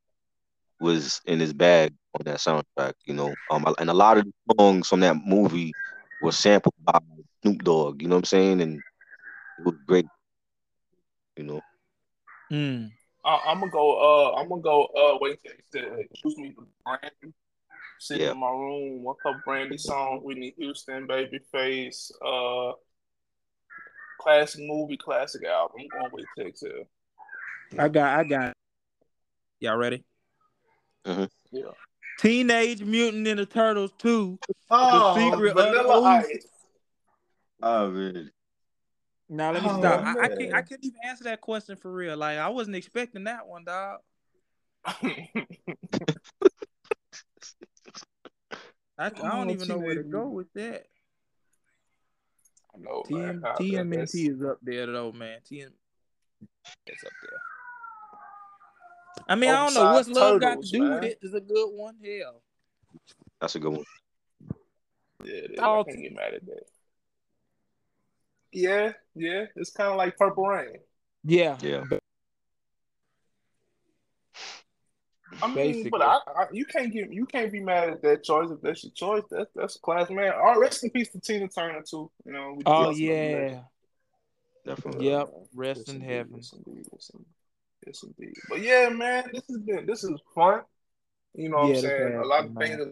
[0.79, 2.93] was in his bag on that soundtrack.
[3.05, 5.73] You know, um, and a lot of the songs from that movie
[6.21, 6.99] were sampled by
[7.41, 8.01] Snoop Dogg.
[8.01, 8.61] You know what I'm saying?
[8.61, 10.05] And it was great
[11.39, 11.61] you know.
[12.51, 12.91] Mm.
[13.23, 13.95] I, am gonna go.
[13.97, 14.85] Uh, I'm gonna go.
[14.85, 15.39] Uh, wait
[15.71, 16.53] to excuse me,
[16.83, 17.33] Brandy.
[17.99, 18.31] Sitting yeah.
[18.31, 22.73] in my room, one cup Brandy song, Whitney Houston, Babyface, uh,
[24.21, 25.81] classic movie, classic album.
[25.81, 26.87] I'm going with Texas.
[27.77, 28.19] I got.
[28.19, 28.53] I got.
[29.59, 30.03] Y'all ready?
[31.05, 31.25] Mm-hmm.
[31.51, 31.71] Yeah.
[32.19, 34.39] Teenage Mutant Ninja Turtles 2.
[34.69, 36.47] Oh, the secret Vanilla of Ice.
[37.61, 38.31] Oh man.
[39.27, 40.05] Now let me oh, stop.
[40.05, 40.53] I, I, can't.
[40.53, 42.17] I couldn't even answer that question for real.
[42.17, 43.99] Like I wasn't expecting that one, dog.
[48.99, 50.87] I, I don't even know where to go with that.
[52.75, 53.53] I know, TM, man.
[53.57, 55.39] TMNT is up there though, man.
[55.49, 55.69] TM
[56.85, 57.39] it's up there.
[59.27, 60.95] I mean, I don't know what's love got to do man.
[60.95, 61.19] with it.
[61.21, 61.95] Is a good one.
[62.03, 62.41] Hell,
[63.39, 63.85] that's a good one.
[65.23, 66.63] Yeah, I can't get mad at that.
[68.51, 69.45] Yeah, yeah.
[69.55, 70.77] It's kind of like Purple Rain.
[71.23, 71.57] Yeah.
[71.61, 71.83] Yeah.
[75.41, 75.89] I mean, Basically.
[75.91, 78.83] but I, I, you can't get you can't be mad at that choice if that's
[78.83, 79.23] your choice.
[79.29, 80.33] That's that's class, man.
[80.33, 82.09] All right, rest in peace to Tina Turner too.
[82.25, 82.59] You know.
[82.65, 83.61] Oh yeah.
[84.65, 85.09] Definitely.
[85.09, 85.29] Yep.
[85.53, 86.33] Rest yes, in indeed, heaven.
[86.35, 87.27] Yes indeed, yes, indeed.
[87.87, 88.33] yes, indeed.
[88.49, 90.61] But yeah, man, this has been this is fun.
[91.35, 92.15] You know what yeah, I'm saying?
[92.15, 92.87] A lot of things.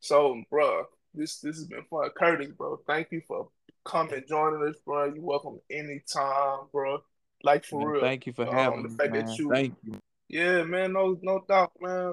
[0.00, 2.08] So, bruh, this this has been fun.
[2.16, 3.48] Curtis, bro, thank you for
[3.84, 5.06] coming joining us, bro.
[5.06, 7.02] You welcome anytime, bro.
[7.42, 8.00] Like for man, real.
[8.00, 8.90] Thank you for um, having me.
[8.96, 9.30] Man.
[9.36, 9.99] You, thank you.
[10.30, 12.12] Yeah, man, no no doubt, man.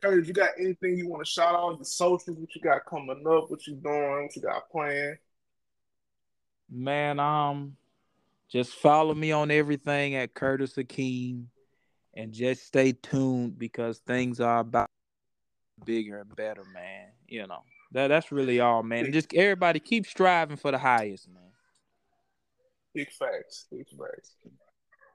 [0.00, 1.74] Curtis, you got anything you want to shout out?
[1.78, 5.18] Your socials, what you got coming up, what you doing, what you got planned?
[6.70, 7.76] Man, um,
[8.48, 11.46] just follow me on everything at Curtis Akeem
[12.14, 14.88] and just stay tuned because things are about
[15.84, 17.08] bigger and better, man.
[17.26, 19.10] You know, that that's really all, man.
[19.12, 21.50] Just everybody keep striving for the highest, man.
[22.94, 24.36] Big facts, big facts.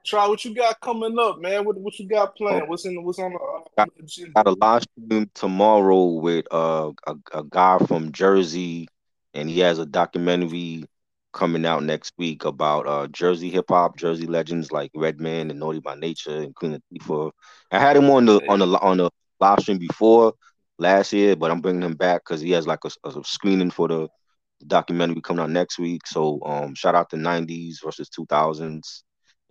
[0.04, 1.64] Try what you got coming up, man.
[1.64, 2.68] What what you got planned?
[2.68, 7.14] What's in what's on the, uh, got, got a live stream tomorrow with uh, a
[7.32, 8.88] a guy from Jersey,
[9.34, 10.84] and he has a documentary
[11.32, 15.80] coming out next week about uh Jersey hip hop, Jersey legends like Redman and Naughty
[15.80, 17.30] by Nature and Queen Latifah.
[17.70, 20.34] I had him on the on the on the live stream before,
[20.78, 23.88] last year, but I'm bringing him back because he has like a, a, screening for
[23.88, 24.08] the
[24.66, 26.06] documentary coming out next week.
[26.06, 29.02] So um, shout out to 90s versus 2000s.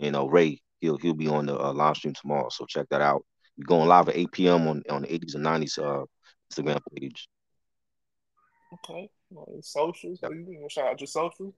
[0.01, 2.49] You know, Ray, he'll he'll be on the uh, live stream tomorrow.
[2.49, 3.23] So check that out.
[3.57, 4.67] We're going live at 8 p.m.
[4.67, 6.05] on on the 80s and 90s uh,
[6.51, 7.29] Instagram page.
[8.73, 9.09] Okay.
[9.29, 10.19] Well, socials.
[10.23, 10.31] Yep.
[10.69, 11.53] Shout out your socials.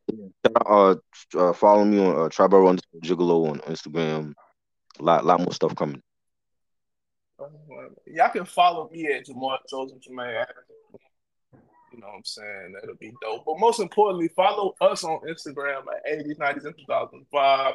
[0.65, 0.95] Uh,
[1.37, 4.33] uh, follow me on uh, Tribal underscore Gigolo on Instagram.
[4.99, 6.01] A lot, lot more stuff coming.
[8.05, 10.45] Y'all can follow me at Jamal Joseph Jermaine.
[11.91, 12.73] You know what I'm saying?
[12.73, 13.43] That'll be dope.
[13.45, 17.73] But most importantly, follow us on Instagram at 80s, 90s, and 2005.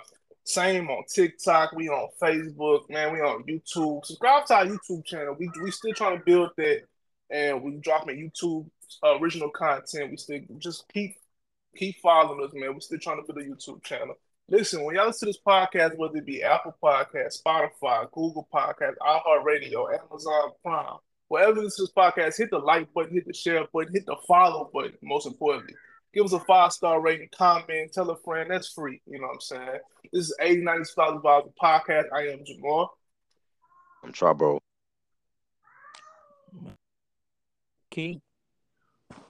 [0.49, 1.73] Same on TikTok.
[1.73, 3.13] We on Facebook, man.
[3.13, 4.03] We on YouTube.
[4.07, 5.37] Subscribe to our YouTube channel.
[5.39, 6.85] We we still trying to build that,
[7.29, 8.67] and we dropping YouTube
[9.05, 10.11] uh, original content.
[10.11, 11.17] We still just keep
[11.77, 12.73] keep following us, man.
[12.73, 14.15] We're still trying to build a YouTube channel.
[14.49, 18.95] Listen, when y'all listen to this podcast, whether it be Apple Podcast, Spotify, Google Podcast,
[19.03, 20.97] iHeartRadio, Amazon Prime,
[21.29, 24.71] wherever this is podcast, hit the like button, hit the share button, hit the follow
[24.73, 24.97] button.
[25.03, 25.75] Most importantly,
[26.15, 28.51] give us a five star rating, comment, tell a friend.
[28.51, 29.01] That's free.
[29.07, 29.79] You know what I'm saying?
[30.13, 32.05] This is 80 90 Dollars Bible podcast.
[32.15, 32.89] I am Jamar.
[34.05, 34.59] I'm Triboro.
[37.91, 38.21] King.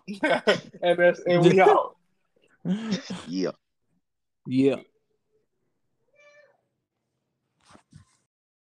[0.22, 1.97] and that's and we out.
[3.26, 3.51] yeah.
[4.47, 4.76] Yeah.